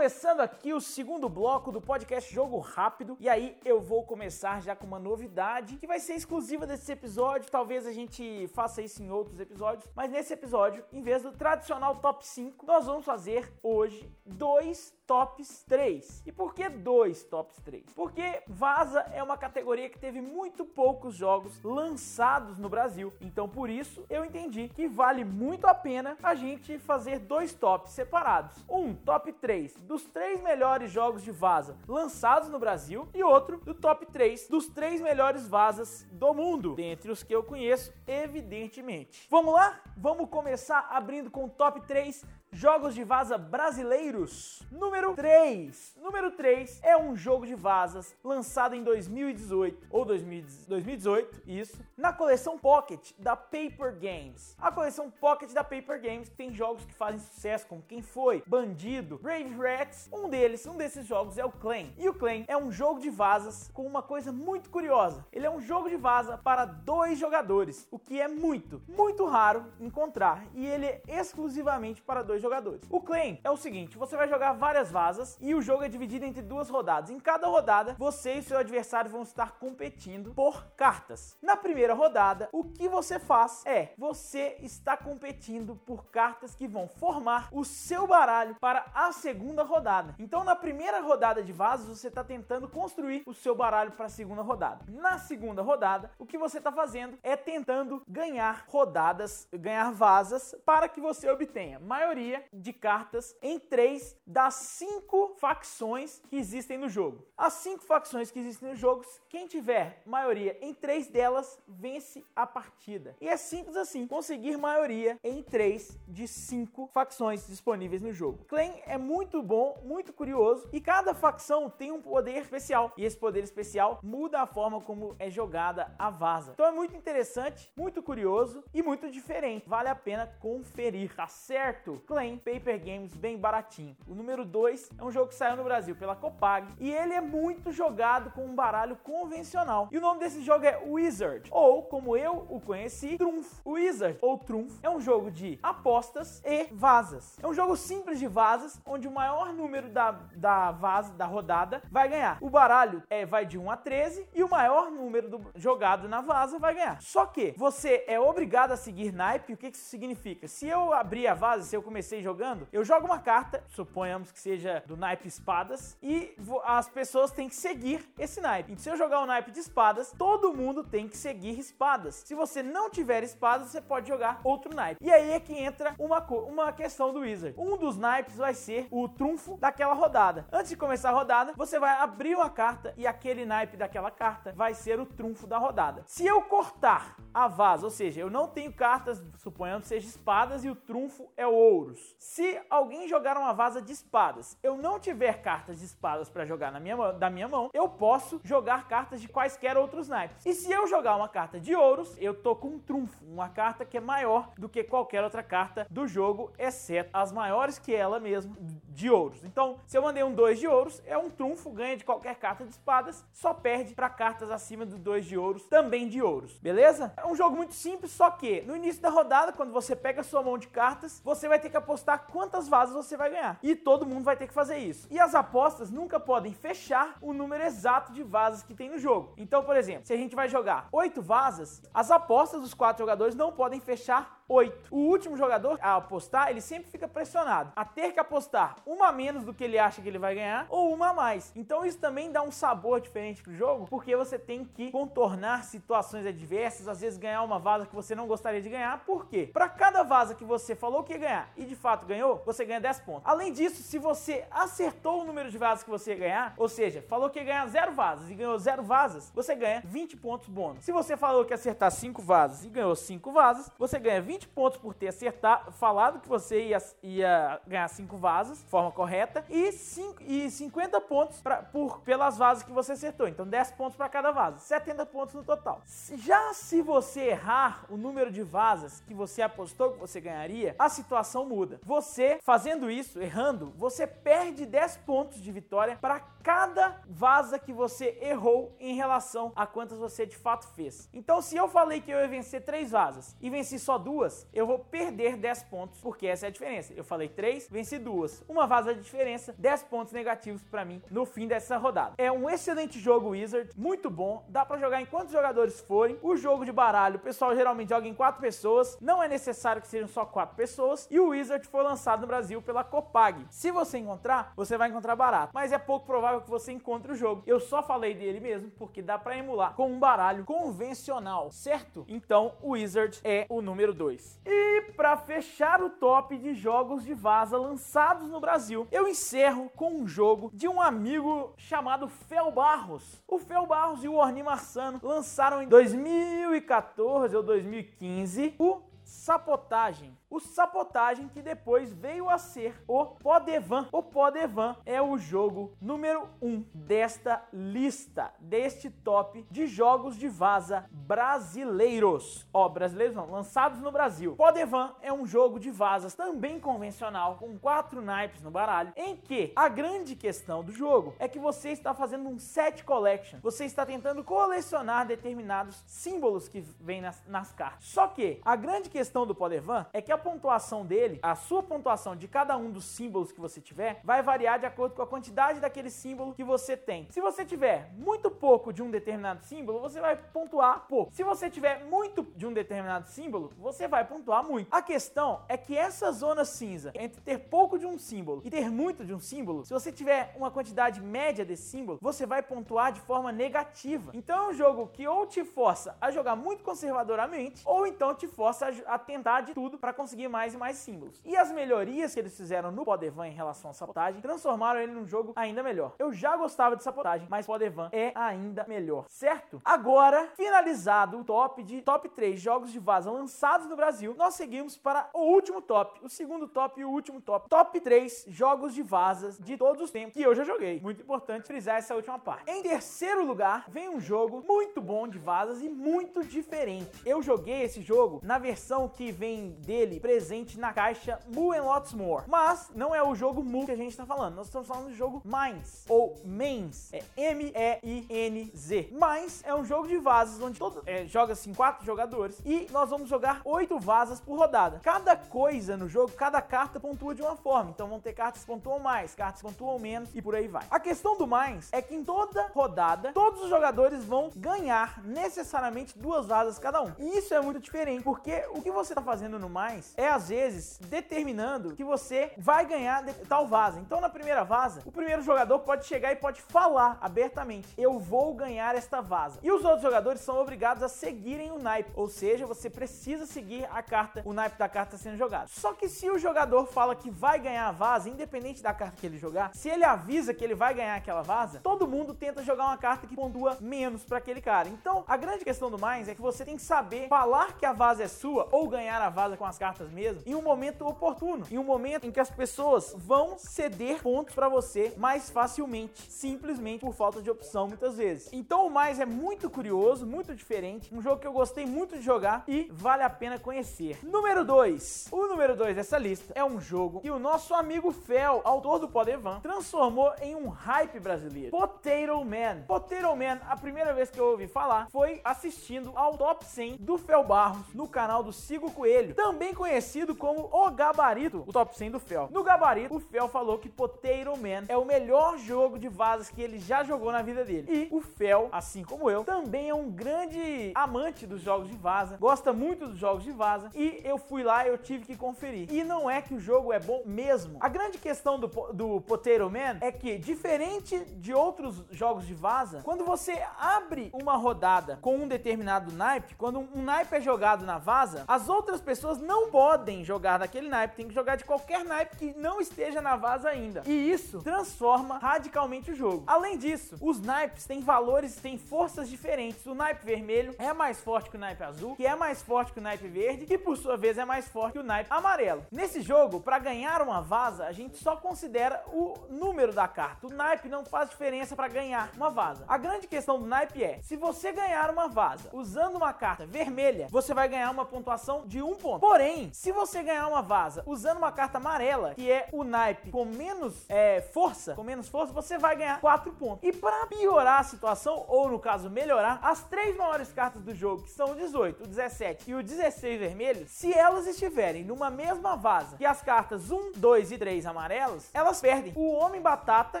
Começando 0.02 0.40
aqui 0.40 0.74
o 0.74 0.80
segundo 0.80 1.28
bloco 1.28 1.70
do 1.70 1.80
podcast 1.80 2.34
Jogo 2.34 2.58
Rápido, 2.58 3.16
e 3.20 3.28
aí 3.28 3.56
eu 3.64 3.80
vou 3.80 4.02
começar 4.02 4.60
já 4.60 4.74
com 4.74 4.84
uma 4.84 4.98
novidade 4.98 5.76
que 5.76 5.86
vai 5.86 6.00
ser 6.00 6.14
exclusiva 6.14 6.66
desse 6.66 6.90
episódio. 6.90 7.48
Talvez 7.48 7.86
a 7.86 7.92
gente 7.92 8.48
faça 8.48 8.82
isso 8.82 9.00
em 9.00 9.12
outros 9.12 9.38
episódios, 9.38 9.88
mas 9.94 10.10
nesse 10.10 10.32
episódio, 10.32 10.84
em 10.92 11.02
vez 11.02 11.22
do 11.22 11.30
tradicional 11.30 12.00
top 12.00 12.26
5, 12.26 12.66
nós 12.66 12.84
vamos 12.84 13.04
fazer 13.04 13.54
hoje 13.62 14.12
dois 14.26 14.92
tops 15.12 15.62
3. 15.68 16.22
E 16.24 16.32
por 16.32 16.54
que 16.54 16.70
dois 16.70 17.22
tops 17.22 17.60
3? 17.62 17.84
Porque 17.94 18.42
Vaza 18.46 19.00
é 19.12 19.22
uma 19.22 19.36
categoria 19.36 19.90
que 19.90 19.98
teve 19.98 20.22
muito 20.22 20.64
poucos 20.64 21.14
jogos 21.14 21.62
lançados 21.62 22.58
no 22.58 22.66
Brasil. 22.66 23.12
Então, 23.20 23.46
por 23.46 23.68
isso, 23.68 24.06
eu 24.08 24.24
entendi 24.24 24.70
que 24.70 24.88
vale 24.88 25.22
muito 25.22 25.66
a 25.66 25.74
pena 25.74 26.16
a 26.22 26.34
gente 26.34 26.78
fazer 26.78 27.18
dois 27.18 27.52
tops 27.52 27.92
separados. 27.92 28.64
Um 28.66 28.94
top 28.94 29.34
3 29.34 29.76
dos 29.82 30.02
três 30.04 30.42
melhores 30.42 30.90
jogos 30.90 31.22
de 31.22 31.30
Vaza 31.30 31.76
lançados 31.86 32.48
no 32.48 32.58
Brasil 32.58 33.06
e 33.12 33.22
outro 33.22 33.58
do 33.58 33.74
top 33.74 34.06
3 34.06 34.48
dos 34.48 34.66
três 34.68 34.98
melhores 34.98 35.46
Vazas 35.46 36.06
do 36.10 36.32
mundo, 36.32 36.74
dentre 36.74 37.12
os 37.12 37.22
que 37.22 37.34
eu 37.34 37.42
conheço, 37.44 37.92
evidentemente. 38.06 39.28
Vamos 39.28 39.52
lá? 39.52 39.78
Vamos 39.94 40.30
começar 40.30 40.88
abrindo 40.90 41.30
com 41.30 41.44
o 41.44 41.50
top 41.50 41.82
3 41.82 42.24
Jogos 42.54 42.94
de 42.94 43.02
vaza 43.02 43.38
brasileiros. 43.38 44.62
Número 44.70 45.14
3. 45.14 45.96
Número 45.96 46.30
3 46.32 46.80
é 46.82 46.94
um 46.94 47.16
jogo 47.16 47.46
de 47.46 47.54
vazas 47.54 48.14
lançado 48.22 48.74
em 48.74 48.82
2018 48.84 49.86
ou 49.90 50.04
2018, 50.04 51.42
isso, 51.46 51.82
na 51.96 52.12
coleção 52.12 52.58
Pocket 52.58 53.12
da 53.18 53.34
Paper 53.34 53.98
Games. 53.98 54.54
A 54.60 54.70
coleção 54.70 55.10
Pocket 55.10 55.50
da 55.52 55.64
Paper 55.64 55.98
Games 56.02 56.28
tem 56.28 56.52
jogos 56.52 56.84
que 56.84 56.92
fazem 56.92 57.20
sucesso, 57.20 57.66
como 57.66 57.82
Quem 57.88 58.02
Foi, 58.02 58.42
Bandido, 58.46 59.18
Brave 59.22 59.56
Rats. 59.56 60.10
Um 60.12 60.28
deles, 60.28 60.66
um 60.66 60.76
desses 60.76 61.06
jogos 61.06 61.38
é 61.38 61.44
o 61.46 61.50
Clan. 61.50 61.86
E 61.96 62.06
o 62.06 62.14
Clan 62.14 62.44
é 62.46 62.56
um 62.56 62.70
jogo 62.70 63.00
de 63.00 63.08
vazas 63.08 63.70
com 63.72 63.86
uma 63.86 64.02
coisa 64.02 64.30
muito 64.30 64.68
curiosa. 64.68 65.24
Ele 65.32 65.46
é 65.46 65.50
um 65.50 65.60
jogo 65.60 65.88
de 65.88 65.96
vaza 65.96 66.36
para 66.36 66.66
dois 66.66 67.18
jogadores, 67.18 67.88
o 67.90 67.98
que 67.98 68.20
é 68.20 68.28
muito, 68.28 68.82
muito 68.86 69.24
raro 69.24 69.72
encontrar. 69.80 70.44
E 70.54 70.66
ele 70.66 70.84
é 70.84 71.02
exclusivamente 71.08 72.02
para 72.02 72.22
dois 72.22 72.41
jogadores. 72.42 72.82
O 72.90 73.00
claim 73.00 73.40
é 73.42 73.50
o 73.50 73.56
seguinte: 73.56 73.96
você 73.96 74.16
vai 74.16 74.28
jogar 74.28 74.52
várias 74.52 74.90
vazas 74.90 75.38
e 75.40 75.54
o 75.54 75.62
jogo 75.62 75.84
é 75.84 75.88
dividido 75.88 76.24
entre 76.26 76.42
duas 76.42 76.68
rodadas. 76.68 77.10
Em 77.10 77.18
cada 77.18 77.46
rodada, 77.46 77.94
você 77.98 78.34
e 78.34 78.42
seu 78.42 78.58
adversário 78.58 79.10
vão 79.10 79.22
estar 79.22 79.52
competindo 79.52 80.34
por 80.34 80.66
cartas. 80.76 81.38
Na 81.40 81.56
primeira 81.56 81.94
rodada, 81.94 82.48
o 82.52 82.64
que 82.64 82.88
você 82.88 83.18
faz 83.18 83.64
é 83.64 83.94
você 83.96 84.56
está 84.60 84.96
competindo 84.96 85.76
por 85.86 86.06
cartas 86.06 86.54
que 86.54 86.66
vão 86.66 86.88
formar 86.88 87.48
o 87.52 87.64
seu 87.64 88.06
baralho 88.06 88.56
para 88.60 88.86
a 88.94 89.12
segunda 89.12 89.62
rodada. 89.62 90.14
Então, 90.18 90.42
na 90.42 90.56
primeira 90.56 91.00
rodada 91.00 91.42
de 91.42 91.52
vazas, 91.52 91.98
você 91.98 92.08
está 92.08 92.24
tentando 92.24 92.68
construir 92.68 93.22
o 93.26 93.32
seu 93.32 93.54
baralho 93.54 93.92
para 93.92 94.06
a 94.06 94.10
segunda 94.10 94.42
rodada. 94.42 94.84
Na 94.88 95.18
segunda 95.18 95.62
rodada, 95.62 96.10
o 96.18 96.26
que 96.26 96.36
você 96.36 96.58
está 96.58 96.72
fazendo 96.72 97.18
é 97.22 97.36
tentando 97.36 98.02
ganhar 98.08 98.64
rodadas, 98.66 99.46
ganhar 99.52 99.92
vazas 99.92 100.54
para 100.64 100.88
que 100.88 101.00
você 101.00 101.30
obtenha 101.30 101.78
maioria 101.78 102.31
de 102.52 102.72
cartas 102.72 103.36
em 103.42 103.58
três 103.58 104.16
das 104.26 104.54
cinco 104.54 105.34
facções 105.38 106.20
que 106.28 106.36
existem 106.36 106.78
no 106.78 106.88
jogo. 106.88 107.26
As 107.36 107.54
cinco 107.54 107.82
facções 107.82 108.30
que 108.30 108.38
existem 108.38 108.70
no 108.70 108.76
jogo, 108.76 109.04
quem 109.28 109.46
tiver 109.46 110.02
maioria 110.06 110.56
em 110.60 110.72
três 110.72 111.08
delas 111.08 111.58
vence 111.66 112.24
a 112.36 112.46
partida. 112.46 113.16
E 113.20 113.28
é 113.28 113.36
simples 113.36 113.76
assim, 113.76 114.06
conseguir 114.06 114.56
maioria 114.56 115.18
em 115.24 115.42
três 115.42 115.98
de 116.06 116.28
cinco 116.28 116.86
facções 116.92 117.46
disponíveis 117.46 118.02
no 118.02 118.12
jogo. 118.12 118.44
Clan 118.44 118.74
é 118.86 118.96
muito 118.96 119.42
bom, 119.42 119.80
muito 119.84 120.12
curioso 120.12 120.68
e 120.72 120.80
cada 120.80 121.14
facção 121.14 121.68
tem 121.68 121.90
um 121.90 122.00
poder 122.00 122.38
especial 122.38 122.92
e 122.96 123.04
esse 123.04 123.16
poder 123.16 123.42
especial 123.42 124.00
muda 124.02 124.40
a 124.40 124.46
forma 124.46 124.80
como 124.80 125.16
é 125.18 125.30
jogada 125.30 125.94
a 125.98 126.10
vaza. 126.10 126.52
Então 126.52 126.66
é 126.66 126.72
muito 126.72 126.96
interessante, 126.96 127.70
muito 127.76 128.02
curioso 128.02 128.62
e 128.72 128.82
muito 128.82 129.10
diferente. 129.10 129.68
Vale 129.68 129.88
a 129.88 129.94
pena 129.94 130.26
conferir, 130.40 131.14
tá 131.14 131.26
certo? 131.26 132.02
Clan 132.06 132.21
Paper 132.38 132.78
Games 132.78 133.14
bem 133.14 133.36
baratinho. 133.36 133.96
O 134.06 134.14
número 134.14 134.44
2 134.44 134.90
é 134.98 135.04
um 135.04 135.10
jogo 135.10 135.28
que 135.28 135.34
saiu 135.34 135.56
no 135.56 135.64
Brasil 135.64 135.96
pela 135.96 136.14
Copag 136.14 136.68
e 136.78 136.90
ele 136.90 137.14
é 137.14 137.20
muito 137.20 137.72
jogado 137.72 138.30
com 138.30 138.44
um 138.44 138.54
baralho 138.54 138.96
convencional. 138.96 139.88
E 139.90 139.98
o 139.98 140.00
nome 140.00 140.20
desse 140.20 140.42
jogo 140.42 140.64
é 140.64 140.80
Wizard, 140.86 141.48
ou 141.50 141.82
como 141.82 142.16
eu 142.16 142.46
o 142.48 142.60
conheci, 142.60 143.18
Trunfo. 143.18 143.60
Wizard 143.68 144.18
ou 144.22 144.38
Trunfo 144.38 144.78
é 144.82 144.90
um 144.90 145.00
jogo 145.00 145.30
de 145.30 145.58
apostas 145.62 146.40
e 146.44 146.68
vazas. 146.72 147.38
É 147.42 147.46
um 147.46 147.54
jogo 147.54 147.76
simples 147.76 148.18
de 148.18 148.26
vazas, 148.26 148.80
onde 148.86 149.08
o 149.08 149.10
maior 149.10 149.52
número 149.52 149.88
da, 149.88 150.12
da 150.36 150.70
vaza 150.70 151.12
da 151.14 151.26
rodada 151.26 151.82
vai 151.90 152.08
ganhar. 152.08 152.38
O 152.40 152.48
baralho 152.48 153.02
é 153.10 153.26
vai 153.26 153.44
de 153.44 153.58
1 153.58 153.70
a 153.70 153.76
13 153.76 154.28
e 154.34 154.42
o 154.42 154.48
maior 154.48 154.90
número 154.90 155.28
do, 155.28 155.40
jogado 155.54 156.08
na 156.08 156.20
vaza 156.20 156.58
vai 156.58 156.74
ganhar. 156.74 157.00
Só 157.00 157.26
que 157.26 157.54
você 157.56 158.04
é 158.06 158.20
obrigado 158.20 158.72
a 158.72 158.76
seguir 158.76 159.12
naipe. 159.12 159.52
O 159.52 159.56
que 159.56 159.68
isso 159.68 159.84
significa? 159.84 160.46
Se 160.46 160.68
eu 160.68 160.92
abrir 160.92 161.26
a 161.26 161.34
vaza, 161.34 161.64
se 161.64 161.76
eu 161.76 161.82
comecei 161.82 162.11
jogando, 162.20 162.66
eu 162.72 162.84
jogo 162.84 163.06
uma 163.06 163.20
carta, 163.20 163.62
suponhamos 163.68 164.32
que 164.32 164.40
seja 164.40 164.82
do 164.86 164.96
naipe 164.96 165.28
espadas, 165.28 165.96
e 166.02 166.34
as 166.64 166.88
pessoas 166.88 167.30
têm 167.30 167.48
que 167.48 167.54
seguir 167.54 168.12
esse 168.18 168.40
naipe. 168.40 168.78
Se 168.78 168.90
eu 168.90 168.96
jogar 168.96 169.20
o 169.20 169.26
naipe 169.26 169.52
de 169.52 169.60
espadas, 169.60 170.12
todo 170.18 170.52
mundo 170.52 170.82
tem 170.82 171.08
que 171.08 171.16
seguir 171.16 171.58
espadas. 171.58 172.16
Se 172.26 172.34
você 172.34 172.62
não 172.62 172.90
tiver 172.90 173.22
espadas, 173.22 173.68
você 173.68 173.80
pode 173.80 174.08
jogar 174.08 174.40
outro 174.42 174.74
naipe. 174.74 175.04
E 175.04 175.10
aí 175.10 175.30
é 175.30 175.40
que 175.40 175.52
entra 175.52 175.94
uma, 175.98 176.20
uma 176.20 176.72
questão 176.72 177.12
do 177.12 177.20
Wizard. 177.20 177.54
Um 177.58 177.76
dos 177.76 177.96
naipes 177.96 178.36
vai 178.36 178.54
ser 178.54 178.88
o 178.90 179.08
trunfo 179.08 179.56
daquela 179.58 179.94
rodada. 179.94 180.46
Antes 180.52 180.70
de 180.70 180.76
começar 180.76 181.10
a 181.10 181.12
rodada, 181.12 181.52
você 181.56 181.78
vai 181.78 181.92
abrir 181.98 182.34
uma 182.34 182.50
carta 182.50 182.92
e 182.96 183.06
aquele 183.06 183.44
naipe 183.44 183.76
daquela 183.76 184.10
carta 184.10 184.52
vai 184.52 184.74
ser 184.74 184.98
o 184.98 185.06
trunfo 185.06 185.46
da 185.46 185.58
rodada. 185.58 186.02
Se 186.06 186.26
eu 186.26 186.42
cortar 186.42 187.16
a 187.32 187.46
vaza, 187.46 187.84
ou 187.84 187.90
seja, 187.90 188.20
eu 188.20 188.30
não 188.30 188.48
tenho 188.48 188.72
cartas, 188.72 189.22
suponhamos 189.36 189.82
que 189.82 189.88
seja 189.88 190.08
espadas 190.08 190.64
e 190.64 190.70
o 190.70 190.74
trunfo 190.74 191.30
é 191.36 191.46
ouros. 191.46 192.01
Se 192.18 192.60
alguém 192.70 193.08
jogar 193.08 193.36
uma 193.36 193.52
vaza 193.52 193.80
de 193.80 193.92
espadas, 193.92 194.56
eu 194.62 194.76
não 194.76 194.98
tiver 194.98 195.42
cartas 195.42 195.80
de 195.80 195.84
espadas 195.84 196.28
para 196.28 196.44
jogar 196.44 196.72
na 196.72 196.80
minha, 196.80 197.12
da 197.12 197.28
minha 197.28 197.48
mão, 197.48 197.70
eu 197.72 197.88
posso 197.88 198.40
jogar 198.44 198.88
cartas 198.88 199.20
de 199.20 199.28
quaisquer 199.28 199.76
outros 199.76 200.08
naipes. 200.08 200.44
E 200.46 200.52
se 200.52 200.70
eu 200.70 200.86
jogar 200.86 201.16
uma 201.16 201.28
carta 201.28 201.60
de 201.60 201.74
ouros, 201.74 202.16
eu 202.18 202.34
tô 202.34 202.56
com 202.56 202.68
um 202.68 202.78
trunfo, 202.78 203.24
uma 203.24 203.48
carta 203.48 203.84
que 203.84 203.96
é 203.96 204.00
maior 204.00 204.52
do 204.56 204.68
que 204.68 204.84
qualquer 204.84 205.22
outra 205.22 205.42
carta 205.42 205.86
do 205.90 206.06
jogo, 206.06 206.52
exceto 206.58 207.10
as 207.12 207.32
maiores 207.32 207.78
que 207.78 207.94
ela 207.94 208.18
mesmo 208.18 208.54
de 208.92 209.10
ouros. 209.10 209.42
Então, 209.44 209.78
se 209.86 209.96
eu 209.96 210.02
mandei 210.02 210.22
um 210.22 210.32
2 210.32 210.60
de 210.60 210.68
ouros, 210.68 211.02
é 211.06 211.16
um 211.16 211.30
trunfo, 211.30 211.70
ganha 211.70 211.96
de 211.96 212.04
qualquer 212.04 212.36
carta 212.36 212.64
de 212.64 212.70
espadas, 212.70 213.24
só 213.32 213.52
perde 213.54 213.94
para 213.94 214.08
cartas 214.08 214.50
acima 214.50 214.84
do 214.84 214.98
2 214.98 215.24
de 215.24 215.36
ouros, 215.36 215.64
também 215.66 216.08
de 216.08 216.22
ouros. 216.22 216.58
Beleza? 216.58 217.12
É 217.16 217.26
um 217.26 217.34
jogo 217.34 217.56
muito 217.56 217.74
simples, 217.74 218.12
só 218.12 218.30
que 218.30 218.62
no 218.62 218.76
início 218.76 219.02
da 219.02 219.08
rodada, 219.08 219.52
quando 219.52 219.72
você 219.72 219.96
pega 219.96 220.22
sua 220.22 220.42
mão 220.42 220.58
de 220.58 220.68
cartas, 220.68 221.20
você 221.24 221.48
vai 221.48 221.58
ter 221.58 221.70
que 221.70 221.76
apostar 221.76 222.26
quantas 222.30 222.68
vazas 222.68 222.94
você 222.94 223.16
vai 223.16 223.30
ganhar. 223.30 223.58
E 223.62 223.74
todo 223.74 224.06
mundo 224.06 224.24
vai 224.24 224.36
ter 224.36 224.46
que 224.46 224.54
fazer 224.54 224.78
isso. 224.78 225.06
E 225.10 225.18
as 225.18 225.34
apostas 225.34 225.90
nunca 225.90 226.20
podem 226.20 226.52
fechar 226.52 227.16
o 227.20 227.32
número 227.32 227.64
exato 227.64 228.12
de 228.12 228.22
vazas 228.22 228.62
que 228.62 228.74
tem 228.74 228.90
no 228.90 228.98
jogo. 228.98 229.32
Então, 229.36 229.64
por 229.64 229.76
exemplo, 229.76 230.06
se 230.06 230.12
a 230.12 230.16
gente 230.16 230.34
vai 230.34 230.48
jogar 230.48 230.88
8 230.92 231.22
vazas, 231.22 231.82
as 231.92 232.10
apostas 232.10 232.60
dos 232.60 232.74
quatro 232.74 233.02
jogadores 233.02 233.34
não 233.34 233.52
podem 233.52 233.80
fechar 233.80 234.41
8. 234.48 234.88
O 234.90 234.98
último 234.98 235.36
jogador 235.36 235.78
a 235.80 235.96
apostar, 235.96 236.50
ele 236.50 236.60
sempre 236.60 236.90
fica 236.90 237.08
pressionado 237.08 237.72
a 237.76 237.84
ter 237.84 238.12
que 238.12 238.20
apostar 238.20 238.76
uma 238.86 239.08
a 239.08 239.12
menos 239.12 239.44
do 239.44 239.54
que 239.54 239.64
ele 239.64 239.78
acha 239.78 240.02
que 240.02 240.08
ele 240.08 240.18
vai 240.18 240.34
ganhar 240.34 240.66
ou 240.68 240.92
uma 240.92 241.10
a 241.10 241.14
mais. 241.14 241.52
Então 241.56 241.84
isso 241.84 241.98
também 241.98 242.30
dá 242.30 242.42
um 242.42 242.50
sabor 242.50 243.00
diferente 243.00 243.42
pro 243.42 243.54
jogo, 243.54 243.86
porque 243.88 244.16
você 244.16 244.38
tem 244.38 244.64
que 244.64 244.90
contornar 244.90 245.64
situações 245.64 246.26
adversas, 246.26 246.88
às 246.88 247.00
vezes 247.00 247.18
ganhar 247.18 247.42
uma 247.42 247.58
vaza 247.58 247.86
que 247.86 247.94
você 247.94 248.14
não 248.14 248.26
gostaria 248.26 248.60
de 248.60 248.68
ganhar. 248.68 249.04
Por 249.04 249.26
quê? 249.26 249.50
Para 249.52 249.68
cada 249.68 250.02
vaza 250.02 250.34
que 250.34 250.44
você 250.44 250.74
falou 250.74 251.02
que 251.02 251.12
ia 251.12 251.18
ganhar 251.18 251.48
e 251.56 251.64
de 251.64 251.76
fato 251.76 252.06
ganhou, 252.06 252.42
você 252.44 252.64
ganha 252.64 252.80
10 252.80 253.00
pontos. 253.00 253.22
Além 253.24 253.52
disso, 253.52 253.82
se 253.82 253.98
você 253.98 254.44
acertou 254.50 255.22
o 255.22 255.24
número 255.24 255.50
de 255.50 255.58
vazas 255.58 255.84
que 255.84 255.90
você 255.90 256.12
ia 256.12 256.18
ganhar, 256.18 256.54
ou 256.56 256.68
seja, 256.68 257.02
falou 257.08 257.30
que 257.30 257.38
ia 257.38 257.44
ganhar 257.44 257.66
0 257.66 257.92
vazas 257.92 258.30
e 258.30 258.34
ganhou 258.34 258.58
0 258.58 258.82
vazas, 258.82 259.30
você 259.34 259.54
ganha 259.54 259.82
20 259.84 260.16
pontos 260.16 260.48
bônus. 260.48 260.84
Se 260.84 260.92
você 260.92 261.16
falou 261.16 261.44
que 261.44 261.52
ia 261.52 261.56
acertar 261.56 261.90
5 261.90 262.22
vazas 262.22 262.64
e 262.64 262.68
ganhou 262.68 262.94
5 262.94 263.32
vazas, 263.32 263.70
você 263.78 263.98
ganha 263.98 264.20
20 264.20 264.31
20 264.32 264.48
pontos 264.48 264.78
por 264.78 264.94
ter 264.94 265.08
acertado, 265.08 265.72
falado 265.72 266.20
que 266.20 266.28
você 266.28 266.68
ia, 266.68 266.78
ia 267.02 267.60
ganhar 267.66 267.88
5 267.88 268.16
vasos, 268.16 268.62
forma 268.64 268.90
correta 268.90 269.44
e, 269.50 269.70
cinco, 269.72 270.22
e 270.22 270.50
50 270.50 271.00
pontos 271.02 271.40
pra, 271.42 271.62
por, 271.62 272.00
pelas 272.00 272.38
vazas 272.38 272.62
que 272.62 272.72
você 272.72 272.92
acertou. 272.92 273.28
Então 273.28 273.46
10 273.46 273.72
pontos 273.72 273.96
para 273.96 274.08
cada 274.08 274.30
vaza, 274.30 274.58
70 274.58 275.04
pontos 275.06 275.34
no 275.34 275.44
total. 275.44 275.82
Já 276.14 276.54
se 276.54 276.80
você 276.80 277.20
errar 277.28 277.84
o 277.90 277.96
número 277.98 278.30
de 278.30 278.42
vazas 278.42 279.02
que 279.06 279.12
você 279.12 279.42
apostou 279.42 279.92
que 279.92 279.98
você 279.98 280.18
ganharia, 280.18 280.74
a 280.78 280.88
situação 280.88 281.44
muda. 281.44 281.78
Você 281.84 282.38
fazendo 282.42 282.90
isso, 282.90 283.20
errando, 283.20 283.72
você 283.76 284.06
perde 284.06 284.64
10 284.64 284.96
pontos 284.98 285.42
de 285.42 285.52
vitória 285.52 285.98
para 286.00 286.20
cada 286.42 287.00
vaza 287.06 287.58
que 287.58 287.72
você 287.72 288.18
errou 288.20 288.74
em 288.80 288.94
relação 288.94 289.52
a 289.54 289.66
quantas 289.66 289.98
você 289.98 290.26
de 290.26 290.36
fato 290.36 290.66
fez. 290.68 291.08
Então, 291.12 291.40
se 291.40 291.56
eu 291.56 291.68
falei 291.68 292.00
que 292.00 292.10
eu 292.10 292.18
ia 292.18 292.28
vencer 292.28 292.64
três 292.64 292.90
vazas 292.90 293.36
e 293.40 293.48
venci 293.48 293.78
só 293.78 293.98
duas, 293.98 294.21
eu 294.52 294.66
vou 294.66 294.78
perder 294.78 295.36
10 295.36 295.64
pontos, 295.64 296.00
porque 296.00 296.26
essa 296.26 296.46
é 296.46 296.48
a 296.48 296.52
diferença. 296.52 296.92
Eu 296.94 297.02
falei 297.02 297.28
três, 297.28 297.68
venci 297.68 297.98
duas. 297.98 298.44
Uma 298.48 298.66
vaza 298.66 298.94
de 298.94 299.00
diferença, 299.00 299.54
10 299.58 299.82
pontos 299.84 300.12
negativos 300.12 300.62
para 300.62 300.84
mim 300.84 301.02
no 301.10 301.24
fim 301.24 301.46
dessa 301.46 301.76
rodada. 301.76 302.14
É 302.18 302.30
um 302.30 302.48
excelente 302.48 303.00
jogo 303.00 303.30
Wizard, 303.30 303.70
muito 303.76 304.08
bom, 304.08 304.44
dá 304.48 304.64
para 304.64 304.78
jogar 304.78 305.00
em 305.00 305.06
quantos 305.06 305.32
jogadores 305.32 305.80
forem. 305.80 306.18
O 306.22 306.36
jogo 306.36 306.64
de 306.64 306.72
baralho, 306.72 307.16
o 307.16 307.20
pessoal 307.20 307.54
geralmente 307.54 307.88
joga 307.88 308.06
em 308.06 308.14
quatro 308.14 308.40
pessoas, 308.40 308.96
não 309.00 309.22
é 309.22 309.28
necessário 309.28 309.82
que 309.82 309.88
sejam 309.88 310.08
só 310.08 310.24
quatro 310.24 310.56
pessoas. 310.56 311.08
E 311.10 311.18
o 311.18 311.28
Wizard 311.28 311.66
foi 311.66 311.82
lançado 311.82 312.20
no 312.20 312.26
Brasil 312.26 312.62
pela 312.62 312.84
Copag. 312.84 313.44
Se 313.50 313.70
você 313.70 313.98
encontrar, 313.98 314.52
você 314.56 314.76
vai 314.76 314.88
encontrar 314.88 315.16
barato, 315.16 315.52
mas 315.54 315.72
é 315.72 315.78
pouco 315.78 316.06
provável 316.06 316.40
que 316.40 316.50
você 316.50 316.72
encontre 316.72 317.12
o 317.12 317.16
jogo. 317.16 317.42
Eu 317.46 317.58
só 317.58 317.82
falei 317.82 318.14
dele 318.14 318.40
mesmo 318.40 318.70
porque 318.70 319.02
dá 319.02 319.18
para 319.18 319.36
emular 319.36 319.74
com 319.74 319.90
um 319.90 319.98
baralho 319.98 320.44
convencional, 320.44 321.50
certo? 321.50 322.04
Então, 322.08 322.54
o 322.62 322.70
Wizard 322.70 323.20
é 323.24 323.46
o 323.48 323.60
número 323.60 323.92
2. 323.92 324.11
E 324.44 324.92
para 324.96 325.16
fechar 325.16 325.82
o 325.82 325.90
top 325.90 326.36
de 326.36 326.54
jogos 326.54 327.04
de 327.04 327.14
vaza 327.14 327.56
lançados 327.56 328.28
no 328.28 328.40
Brasil, 328.40 328.86
eu 328.90 329.08
encerro 329.08 329.70
com 329.76 329.94
um 329.94 330.06
jogo 330.06 330.50
de 330.52 330.68
um 330.68 330.80
amigo 330.80 331.54
chamado 331.56 332.08
Fel 332.08 332.50
Barros. 332.50 333.22
O 333.26 333.38
Fel 333.38 333.66
Barros 333.66 334.04
e 334.04 334.08
o 334.08 334.14
Orni 334.14 334.42
Marçano 334.42 335.00
lançaram 335.02 335.62
em 335.62 335.68
2014 335.68 337.36
ou 337.36 337.42
2015 337.42 338.54
o 338.58 338.82
Sapotagem 339.04 340.16
o 340.32 340.40
Sapotagem, 340.40 341.28
que 341.28 341.42
depois 341.42 341.92
veio 341.92 342.30
a 342.30 342.38
ser 342.38 342.82
o 342.88 343.04
Podevan. 343.04 343.86
O 343.92 344.02
Podevan 344.02 344.74
é 344.86 345.00
o 345.00 345.18
jogo 345.18 345.76
número 345.78 346.26
1 346.40 346.48
um 346.48 346.64
desta 346.72 347.44
lista, 347.52 348.32
deste 348.40 348.88
top 348.88 349.46
de 349.50 349.66
jogos 349.66 350.16
de 350.16 350.28
vaza 350.28 350.86
brasileiros. 350.90 352.48
Ó, 352.50 352.64
oh, 352.64 352.68
brasileiros 352.70 353.14
não, 353.14 353.30
lançados 353.30 353.78
no 353.80 353.92
Brasil. 353.92 354.34
Podevan 354.34 354.94
é 355.02 355.12
um 355.12 355.26
jogo 355.26 355.60
de 355.60 355.70
vazas 355.70 356.14
também 356.14 356.58
convencional, 356.58 357.36
com 357.36 357.58
quatro 357.58 358.00
naipes 358.00 358.40
no 358.40 358.50
baralho, 358.50 358.94
em 358.96 359.14
que 359.14 359.52
a 359.54 359.68
grande 359.68 360.16
questão 360.16 360.64
do 360.64 360.72
jogo 360.72 361.14
é 361.18 361.28
que 361.28 361.38
você 361.38 361.72
está 361.72 361.92
fazendo 361.92 362.26
um 362.26 362.38
set 362.38 362.84
collection. 362.84 363.38
Você 363.42 363.66
está 363.66 363.84
tentando 363.84 364.24
colecionar 364.24 365.06
determinados 365.06 365.82
símbolos 365.86 366.48
que 366.48 366.62
vêm 366.80 367.02
nas, 367.02 367.22
nas 367.26 367.52
cartas. 367.52 367.84
Só 367.84 368.06
que 368.06 368.40
a 368.42 368.56
grande 368.56 368.88
questão 368.88 369.26
do 369.26 369.34
Podevan 369.34 369.84
é 369.92 370.00
que 370.00 370.10
a 370.10 370.21
pontuação 370.22 370.86
dele, 370.86 371.18
a 371.22 371.34
sua 371.34 371.62
pontuação 371.62 372.14
de 372.14 372.28
cada 372.28 372.56
um 372.56 372.70
dos 372.70 372.84
símbolos 372.84 373.32
que 373.32 373.40
você 373.40 373.60
tiver, 373.60 374.00
vai 374.04 374.22
variar 374.22 374.58
de 374.58 374.66
acordo 374.66 374.94
com 374.94 375.02
a 375.02 375.06
quantidade 375.06 375.60
daquele 375.60 375.90
símbolo 375.90 376.34
que 376.34 376.44
você 376.44 376.76
tem. 376.76 377.08
Se 377.10 377.20
você 377.20 377.44
tiver 377.44 377.90
muito 377.96 378.30
pouco 378.30 378.72
de 378.72 378.82
um 378.82 378.90
determinado 378.90 379.44
símbolo, 379.44 379.80
você 379.80 380.00
vai 380.00 380.16
pontuar 380.16 380.86
pouco. 380.88 381.12
Se 381.12 381.24
você 381.24 381.50
tiver 381.50 381.84
muito 381.84 382.22
de 382.36 382.46
um 382.46 382.52
determinado 382.52 383.08
símbolo, 383.08 383.52
você 383.58 383.88
vai 383.88 384.04
pontuar 384.04 384.44
muito. 384.44 384.68
A 384.70 384.80
questão 384.80 385.42
é 385.48 385.56
que 385.56 385.76
essa 385.76 386.12
zona 386.12 386.44
cinza 386.44 386.92
entre 386.94 387.20
ter 387.20 387.38
pouco 387.38 387.78
de 387.78 387.86
um 387.86 387.98
símbolo 387.98 388.42
e 388.44 388.50
ter 388.50 388.70
muito 388.70 389.04
de 389.04 389.12
um 389.12 389.20
símbolo, 389.20 389.64
se 389.64 389.72
você 389.72 389.90
tiver 389.90 390.34
uma 390.36 390.50
quantidade 390.50 391.00
média 391.00 391.44
desse 391.44 391.64
símbolo, 391.64 391.98
você 392.00 392.26
vai 392.26 392.42
pontuar 392.42 392.92
de 392.92 393.00
forma 393.00 393.32
negativa. 393.32 394.12
Então 394.14 394.44
é 394.44 394.48
um 394.50 394.52
jogo 394.52 394.88
que 394.88 395.06
ou 395.06 395.26
te 395.26 395.44
força 395.44 395.96
a 396.00 396.10
jogar 396.10 396.36
muito 396.36 396.62
conservadoramente, 396.62 397.62
ou 397.64 397.86
então 397.86 398.14
te 398.14 398.28
força 398.28 398.68
a, 398.86 398.98
tentar 398.98 399.40
de 399.40 399.54
tudo 399.54 399.78
para 399.78 399.92
conseguir 399.92 400.11
conseguir 400.12 400.28
mais 400.28 400.52
e 400.52 400.58
mais 400.58 400.76
símbolos. 400.76 401.20
E 401.24 401.34
as 401.36 401.50
melhorias 401.50 402.12
que 402.12 402.20
eles 402.20 402.36
fizeram 402.36 402.70
no 402.70 402.84
Podevan 402.84 403.28
em 403.28 403.32
relação 403.32 403.70
à 403.70 403.74
sabotagem 403.74 404.20
transformaram 404.20 404.78
ele 404.80 404.92
num 404.92 405.06
jogo 405.06 405.32
ainda 405.34 405.62
melhor. 405.62 405.94
Eu 405.98 406.12
já 406.12 406.36
gostava 406.36 406.76
de 406.76 406.82
sabotagem, 406.82 407.26
mas 407.30 407.46
Podevan 407.46 407.88
é 407.92 408.12
ainda 408.14 408.66
melhor, 408.68 409.06
certo? 409.08 409.60
Agora, 409.64 410.28
finalizado 410.36 411.18
o 411.18 411.24
top 411.24 411.62
de 411.62 411.80
top 411.80 412.10
3 412.10 412.38
jogos 412.38 412.70
de 412.70 412.78
vaza 412.78 413.10
lançados 413.10 413.66
no 413.66 413.74
Brasil, 413.74 414.14
nós 414.18 414.34
seguimos 414.34 414.76
para 414.76 415.08
o 415.14 415.20
último 415.20 415.62
top, 415.62 415.98
o 416.04 416.10
segundo 416.10 416.46
top 416.46 416.78
e 416.78 416.84
o 416.84 416.90
último 416.90 417.18
top. 417.20 417.48
Top 417.48 417.80
3 417.80 418.26
jogos 418.28 418.74
de 418.74 418.82
vazas 418.82 419.38
de 419.38 419.56
todos 419.56 419.80
os 419.80 419.90
tempos 419.90 420.12
que 420.12 420.22
eu 420.22 420.34
já 420.34 420.44
joguei. 420.44 420.78
Muito 420.80 421.00
importante 421.00 421.46
frisar 421.46 421.78
essa 421.78 421.94
última 421.94 422.18
parte. 422.18 422.50
Em 422.50 422.62
terceiro 422.62 423.24
lugar, 423.24 423.64
vem 423.70 423.88
um 423.88 424.00
jogo 424.00 424.44
muito 424.46 424.78
bom 424.78 425.08
de 425.08 425.18
vazas 425.18 425.62
e 425.62 425.70
muito 425.70 426.22
diferente. 426.22 426.90
Eu 427.06 427.22
joguei 427.22 427.62
esse 427.62 427.80
jogo 427.80 428.20
na 428.22 428.38
versão 428.38 428.88
que 428.88 429.10
vem 429.10 429.52
dele 429.64 430.01
presente 430.02 430.58
na 430.58 430.72
caixa 430.72 431.20
Mu 431.28 431.52
and 431.52 431.62
Lots 431.62 431.94
More. 431.94 432.24
Mas 432.26 432.70
não 432.74 432.92
é 432.92 433.00
o 433.02 433.14
jogo 433.14 433.42
Mu 433.42 433.64
que 433.64 433.70
a 433.70 433.76
gente 433.76 433.92
está 433.92 434.04
falando. 434.04 434.34
Nós 434.34 434.46
estamos 434.46 434.66
falando 434.66 434.88
do 434.88 434.94
jogo 434.94 435.22
Mines 435.24 435.84
ou 435.88 436.20
Mains. 436.24 436.92
É 436.92 437.02
M-E-I-N-Z. 437.16 438.90
Mines 438.90 439.42
é 439.44 439.54
um 439.54 439.64
jogo 439.64 439.86
de 439.86 439.96
vasos 439.98 440.42
onde 440.42 440.58
todo 440.58 440.82
é, 440.86 441.06
joga 441.06 441.34
assim 441.34 441.54
quatro 441.54 441.86
jogadores 441.86 442.42
e 442.44 442.66
nós 442.72 442.90
vamos 442.90 443.08
jogar 443.08 443.40
oito 443.44 443.78
vasas 443.78 444.20
por 444.20 444.36
rodada. 444.36 444.80
Cada 444.82 445.14
coisa 445.16 445.76
no 445.76 445.88
jogo, 445.88 446.12
cada 446.12 446.42
carta 446.42 446.80
pontua 446.80 447.14
de 447.14 447.22
uma 447.22 447.36
forma. 447.36 447.70
Então 447.70 447.86
vão 447.86 448.00
ter 448.00 448.12
cartas 448.12 448.42
que 448.42 448.46
pontuam 448.48 448.80
mais, 448.80 449.14
cartas 449.14 449.40
que 449.40 449.46
pontuam 449.46 449.78
menos 449.78 450.10
e 450.14 450.20
por 450.20 450.34
aí 450.34 450.48
vai. 450.48 450.66
A 450.68 450.80
questão 450.80 451.16
do 451.16 451.28
Mines 451.28 451.68
é 451.70 451.80
que 451.80 451.94
em 451.94 452.02
toda 452.02 452.50
rodada 452.52 453.12
todos 453.12 453.42
os 453.42 453.48
jogadores 453.48 454.04
vão 454.04 454.30
ganhar 454.34 455.00
necessariamente 455.04 455.96
duas 455.96 456.26
vasas 456.26 456.58
cada 456.58 456.82
um. 456.82 456.92
E 456.98 457.18
isso 457.18 457.32
é 457.32 457.40
muito 457.40 457.60
diferente 457.60 458.02
porque 458.02 458.44
o 458.50 458.60
que 458.60 458.70
você 458.70 458.92
está 458.92 459.02
fazendo 459.02 459.38
no 459.38 459.48
Mines 459.48 459.91
é 459.96 460.08
às 460.08 460.28
vezes 460.28 460.78
determinando 460.88 461.74
que 461.74 461.84
você 461.84 462.32
vai 462.36 462.66
ganhar 462.66 463.04
tal 463.28 463.46
vaza. 463.46 463.80
Então 463.80 464.00
na 464.00 464.08
primeira 464.08 464.44
vaza, 464.44 464.82
o 464.84 464.92
primeiro 464.92 465.22
jogador 465.22 465.58
pode 465.60 465.86
chegar 465.86 466.12
e 466.12 466.16
pode 466.16 466.40
falar 466.42 466.98
abertamente: 467.00 467.68
"Eu 467.76 467.98
vou 467.98 468.34
ganhar 468.34 468.74
esta 468.74 469.00
vaza". 469.00 469.38
E 469.42 469.50
os 469.50 469.64
outros 469.64 469.82
jogadores 469.82 470.20
são 470.20 470.38
obrigados 470.38 470.82
a 470.82 470.88
seguirem 470.88 471.50
o 471.50 471.58
naipe, 471.58 471.90
ou 471.94 472.08
seja, 472.08 472.46
você 472.46 472.68
precisa 472.70 473.26
seguir 473.26 473.68
a 473.70 473.82
carta, 473.82 474.22
o 474.24 474.32
naipe 474.32 474.58
da 474.58 474.68
carta 474.68 474.96
sendo 474.96 475.16
jogado. 475.16 475.48
Só 475.48 475.72
que 475.72 475.88
se 475.88 476.08
o 476.10 476.18
jogador 476.18 476.66
fala 476.66 476.94
que 476.94 477.10
vai 477.10 477.38
ganhar 477.38 477.68
a 477.68 477.72
vaza, 477.72 478.08
independente 478.08 478.62
da 478.62 478.72
carta 478.72 478.96
que 478.96 479.06
ele 479.06 479.18
jogar, 479.18 479.50
se 479.54 479.68
ele 479.68 479.84
avisa 479.84 480.34
que 480.34 480.44
ele 480.44 480.54
vai 480.54 480.74
ganhar 480.74 480.96
aquela 480.96 481.22
vaza, 481.22 481.60
todo 481.62 481.86
mundo 481.86 482.14
tenta 482.14 482.42
jogar 482.42 482.66
uma 482.66 482.76
carta 482.76 483.06
que 483.06 483.14
pontua 483.14 483.56
menos 483.60 484.04
para 484.04 484.18
aquele 484.18 484.40
cara. 484.40 484.68
Então, 484.68 485.04
a 485.06 485.16
grande 485.16 485.44
questão 485.44 485.70
do 485.70 485.78
mais 485.78 486.08
é 486.08 486.14
que 486.14 486.20
você 486.20 486.44
tem 486.44 486.56
que 486.56 486.62
saber 486.62 487.08
falar 487.08 487.52
que 487.58 487.66
a 487.66 487.72
vaza 487.72 488.02
é 488.02 488.08
sua 488.08 488.48
ou 488.50 488.68
ganhar 488.68 489.00
a 489.00 489.10
vaza 489.10 489.36
com 489.36 489.44
as 489.44 489.58
cartas 489.58 489.81
mesmo 489.90 490.22
em 490.26 490.34
um 490.34 490.42
momento 490.42 490.86
oportuno, 490.86 491.46
em 491.50 491.58
um 491.58 491.64
momento 491.64 492.06
em 492.06 492.10
que 492.10 492.20
as 492.20 492.30
pessoas 492.30 492.94
vão 492.96 493.36
ceder 493.38 494.02
pontos 494.02 494.34
para 494.34 494.48
você 494.48 494.92
mais 494.96 495.30
facilmente, 495.30 496.10
simplesmente 496.10 496.80
por 496.80 496.94
falta 496.94 497.20
de 497.22 497.30
opção 497.30 497.68
muitas 497.68 497.96
vezes. 497.96 498.28
Então 498.32 498.66
o 498.66 498.70
mais 498.70 499.00
é 499.00 499.06
muito 499.06 499.48
curioso, 499.50 500.06
muito 500.06 500.34
diferente, 500.34 500.94
um 500.94 501.02
jogo 501.02 501.20
que 501.20 501.26
eu 501.26 501.32
gostei 501.32 501.66
muito 501.66 501.96
de 501.96 502.02
jogar 502.02 502.44
e 502.46 502.68
vale 502.70 503.02
a 503.02 503.10
pena 503.10 503.38
conhecer. 503.38 503.98
Número 504.02 504.44
2. 504.44 505.08
O 505.10 505.26
número 505.26 505.56
2 505.56 505.76
dessa 505.76 505.98
lista 505.98 506.32
é 506.34 506.44
um 506.44 506.60
jogo 506.60 507.00
que 507.00 507.10
o 507.10 507.18
nosso 507.18 507.54
amigo 507.54 507.92
Fel, 507.92 508.40
autor 508.44 508.78
do 508.78 508.88
Podevan, 508.88 509.40
transformou 509.40 510.12
em 510.20 510.34
um 510.34 510.48
hype 510.48 511.00
brasileiro. 511.00 511.50
Potato 511.50 512.24
Man. 512.24 512.62
Potato 512.66 513.16
Man, 513.16 513.40
a 513.48 513.56
primeira 513.56 513.92
vez 513.92 514.10
que 514.10 514.18
eu 514.18 514.26
ouvi 514.26 514.46
falar 514.46 514.88
foi 514.90 515.20
assistindo 515.24 515.92
ao 515.94 516.16
top 516.16 516.44
100 516.44 516.76
do 516.76 516.98
Fel 516.98 517.24
Barros 517.24 517.72
no 517.74 517.88
canal 517.88 518.22
do 518.22 518.32
Sigo 518.32 518.70
Coelho. 518.70 519.14
Também 519.14 519.54
conhecido 519.62 520.16
como 520.16 520.48
o 520.52 520.70
Gabarito, 520.72 521.44
o 521.46 521.52
top 521.52 521.78
100 521.78 521.92
do 521.92 522.00
Fel. 522.00 522.28
No 522.32 522.42
Gabarito, 522.42 522.96
o 522.96 522.98
Fel 522.98 523.28
falou 523.28 523.58
que 523.58 523.68
Potato 523.68 524.36
Man 524.36 524.64
é 524.68 524.76
o 524.76 524.84
melhor 524.84 525.38
jogo 525.38 525.78
de 525.78 525.88
vazas 525.88 526.28
que 526.28 526.42
ele 526.42 526.58
já 526.58 526.82
jogou 526.82 527.12
na 527.12 527.22
vida 527.22 527.44
dele. 527.44 527.68
E 527.70 527.94
o 527.94 528.00
Fel, 528.00 528.48
assim 528.50 528.82
como 528.82 529.08
eu, 529.08 529.22
também 529.22 529.68
é 529.68 529.74
um 529.74 529.88
grande 529.88 530.72
amante 530.74 531.28
dos 531.28 531.42
jogos 531.42 531.68
de 531.68 531.76
vaza, 531.76 532.16
gosta 532.16 532.52
muito 532.52 532.88
dos 532.88 532.98
jogos 532.98 533.22
de 533.22 533.30
vaza 533.30 533.70
e 533.72 534.00
eu 534.02 534.18
fui 534.18 534.42
lá 534.42 534.66
e 534.66 534.68
eu 534.68 534.76
tive 534.76 535.04
que 535.04 535.16
conferir. 535.16 535.72
E 535.72 535.84
não 535.84 536.10
é 536.10 536.20
que 536.20 536.34
o 536.34 536.40
jogo 536.40 536.72
é 536.72 536.80
bom 536.80 537.02
mesmo. 537.06 537.58
A 537.60 537.68
grande 537.68 537.98
questão 537.98 538.40
do, 538.40 538.48
do 538.72 539.00
Potato 539.02 539.48
Man 539.48 539.78
é 539.80 539.92
que, 539.92 540.18
diferente 540.18 540.98
de 541.04 541.32
outros 541.32 541.84
jogos 541.92 542.26
de 542.26 542.34
vaza, 542.34 542.80
quando 542.82 543.04
você 543.04 543.40
abre 543.60 544.10
uma 544.12 544.34
rodada 544.34 544.98
com 545.00 545.18
um 545.18 545.28
determinado 545.28 545.92
naipe, 545.92 546.34
quando 546.34 546.58
um 546.58 546.82
naipe 546.82 547.14
é 547.14 547.20
jogado 547.20 547.64
na 547.64 547.78
vaza, 547.78 548.24
As 548.26 548.48
outras 548.48 548.80
pessoas 548.80 549.20
não 549.20 549.51
podem 549.52 550.02
jogar 550.02 550.38
daquele 550.38 550.66
naipe, 550.66 550.96
tem 550.96 551.06
que 551.06 551.12
jogar 551.12 551.36
de 551.36 551.44
qualquer 551.44 551.84
naipe 551.84 552.16
que 552.16 552.34
não 552.38 552.58
esteja 552.58 553.02
na 553.02 553.16
vaza 553.16 553.50
ainda. 553.50 553.82
E 553.86 554.10
isso 554.10 554.40
transforma 554.40 555.18
radicalmente 555.18 555.90
o 555.90 555.94
jogo. 555.94 556.24
Além 556.26 556.56
disso, 556.56 556.96
os 557.02 557.20
naipes 557.20 557.66
têm 557.66 557.80
valores, 557.80 558.36
têm 558.36 558.56
forças 558.56 559.10
diferentes. 559.10 559.66
O 559.66 559.74
naipe 559.74 560.06
vermelho 560.06 560.54
é 560.58 560.72
mais 560.72 561.02
forte 561.02 561.28
que 561.28 561.36
o 561.36 561.38
naipe 561.38 561.62
azul, 561.62 561.94
que 561.96 562.06
é 562.06 562.16
mais 562.16 562.40
forte 562.40 562.72
que 562.72 562.78
o 562.78 562.82
naipe 562.82 563.06
verde, 563.06 563.44
que 563.44 563.58
por 563.58 563.76
sua 563.76 563.94
vez 563.94 564.16
é 564.16 564.24
mais 564.24 564.48
forte 564.48 564.72
que 564.72 564.78
o 564.78 564.82
naipe 564.82 565.12
amarelo. 565.12 565.66
Nesse 565.70 566.00
jogo, 566.00 566.40
para 566.40 566.58
ganhar 566.58 567.02
uma 567.02 567.20
vaza, 567.20 567.66
a 567.66 567.72
gente 567.72 567.98
só 567.98 568.16
considera 568.16 568.82
o 568.86 569.18
número 569.28 569.74
da 569.74 569.86
carta. 569.86 570.28
O 570.28 570.30
naipe 570.30 570.66
não 570.66 570.82
faz 570.82 571.10
diferença 571.10 571.54
para 571.54 571.68
ganhar 571.68 572.10
uma 572.16 572.30
vaza. 572.30 572.64
A 572.66 572.78
grande 572.78 573.06
questão 573.06 573.38
do 573.38 573.46
naipe 573.46 573.84
é, 573.84 573.98
se 574.00 574.16
você 574.16 574.50
ganhar 574.50 574.88
uma 574.88 575.08
vaza 575.08 575.50
usando 575.52 575.96
uma 575.96 576.14
carta 576.14 576.46
vermelha, 576.46 577.06
você 577.10 577.34
vai 577.34 577.48
ganhar 577.48 577.70
uma 577.70 577.84
pontuação 577.84 578.46
de 578.46 578.62
um 578.62 578.74
ponto. 578.74 579.00
Porém, 579.00 579.41
se 579.52 579.72
você 579.72 580.02
ganhar 580.02 580.26
uma 580.28 580.42
vaza 580.42 580.82
usando 580.86 581.18
uma 581.18 581.32
carta 581.32 581.58
amarela, 581.58 582.14
que 582.14 582.30
é 582.30 582.48
o 582.52 582.64
naipe 582.64 583.10
com 583.10 583.24
menos 583.24 583.84
é, 583.88 584.20
força, 584.20 584.74
com 584.74 584.82
menos 584.82 585.08
força, 585.08 585.32
você 585.32 585.58
vai 585.58 585.76
ganhar 585.76 586.00
4 586.00 586.32
pontos. 586.32 586.60
E 586.62 586.72
para 586.72 587.06
piorar 587.06 587.60
a 587.60 587.64
situação, 587.64 588.24
ou 588.28 588.48
no 588.48 588.58
caso 588.58 588.90
melhorar, 588.90 589.40
as 589.42 589.62
três 589.64 589.96
maiores 589.96 590.32
cartas 590.32 590.62
do 590.62 590.74
jogo, 590.74 591.02
que 591.02 591.10
são 591.10 591.32
o 591.32 591.34
18, 591.34 591.84
o 591.84 591.86
17 591.86 592.50
e 592.50 592.54
o 592.54 592.62
16 592.62 593.18
vermelhos, 593.18 593.70
se 593.70 593.92
elas 593.92 594.26
estiverem 594.26 594.84
numa 594.84 595.10
mesma 595.10 595.56
vaza 595.56 595.96
que 595.96 596.04
as 596.04 596.22
cartas 596.22 596.70
1, 596.70 596.92
2 596.96 597.32
e 597.32 597.38
3 597.38 597.66
amarelas, 597.66 598.30
elas 598.32 598.60
perdem. 598.60 598.92
O 598.96 599.12
Homem 599.12 599.40
Batata, 599.40 600.00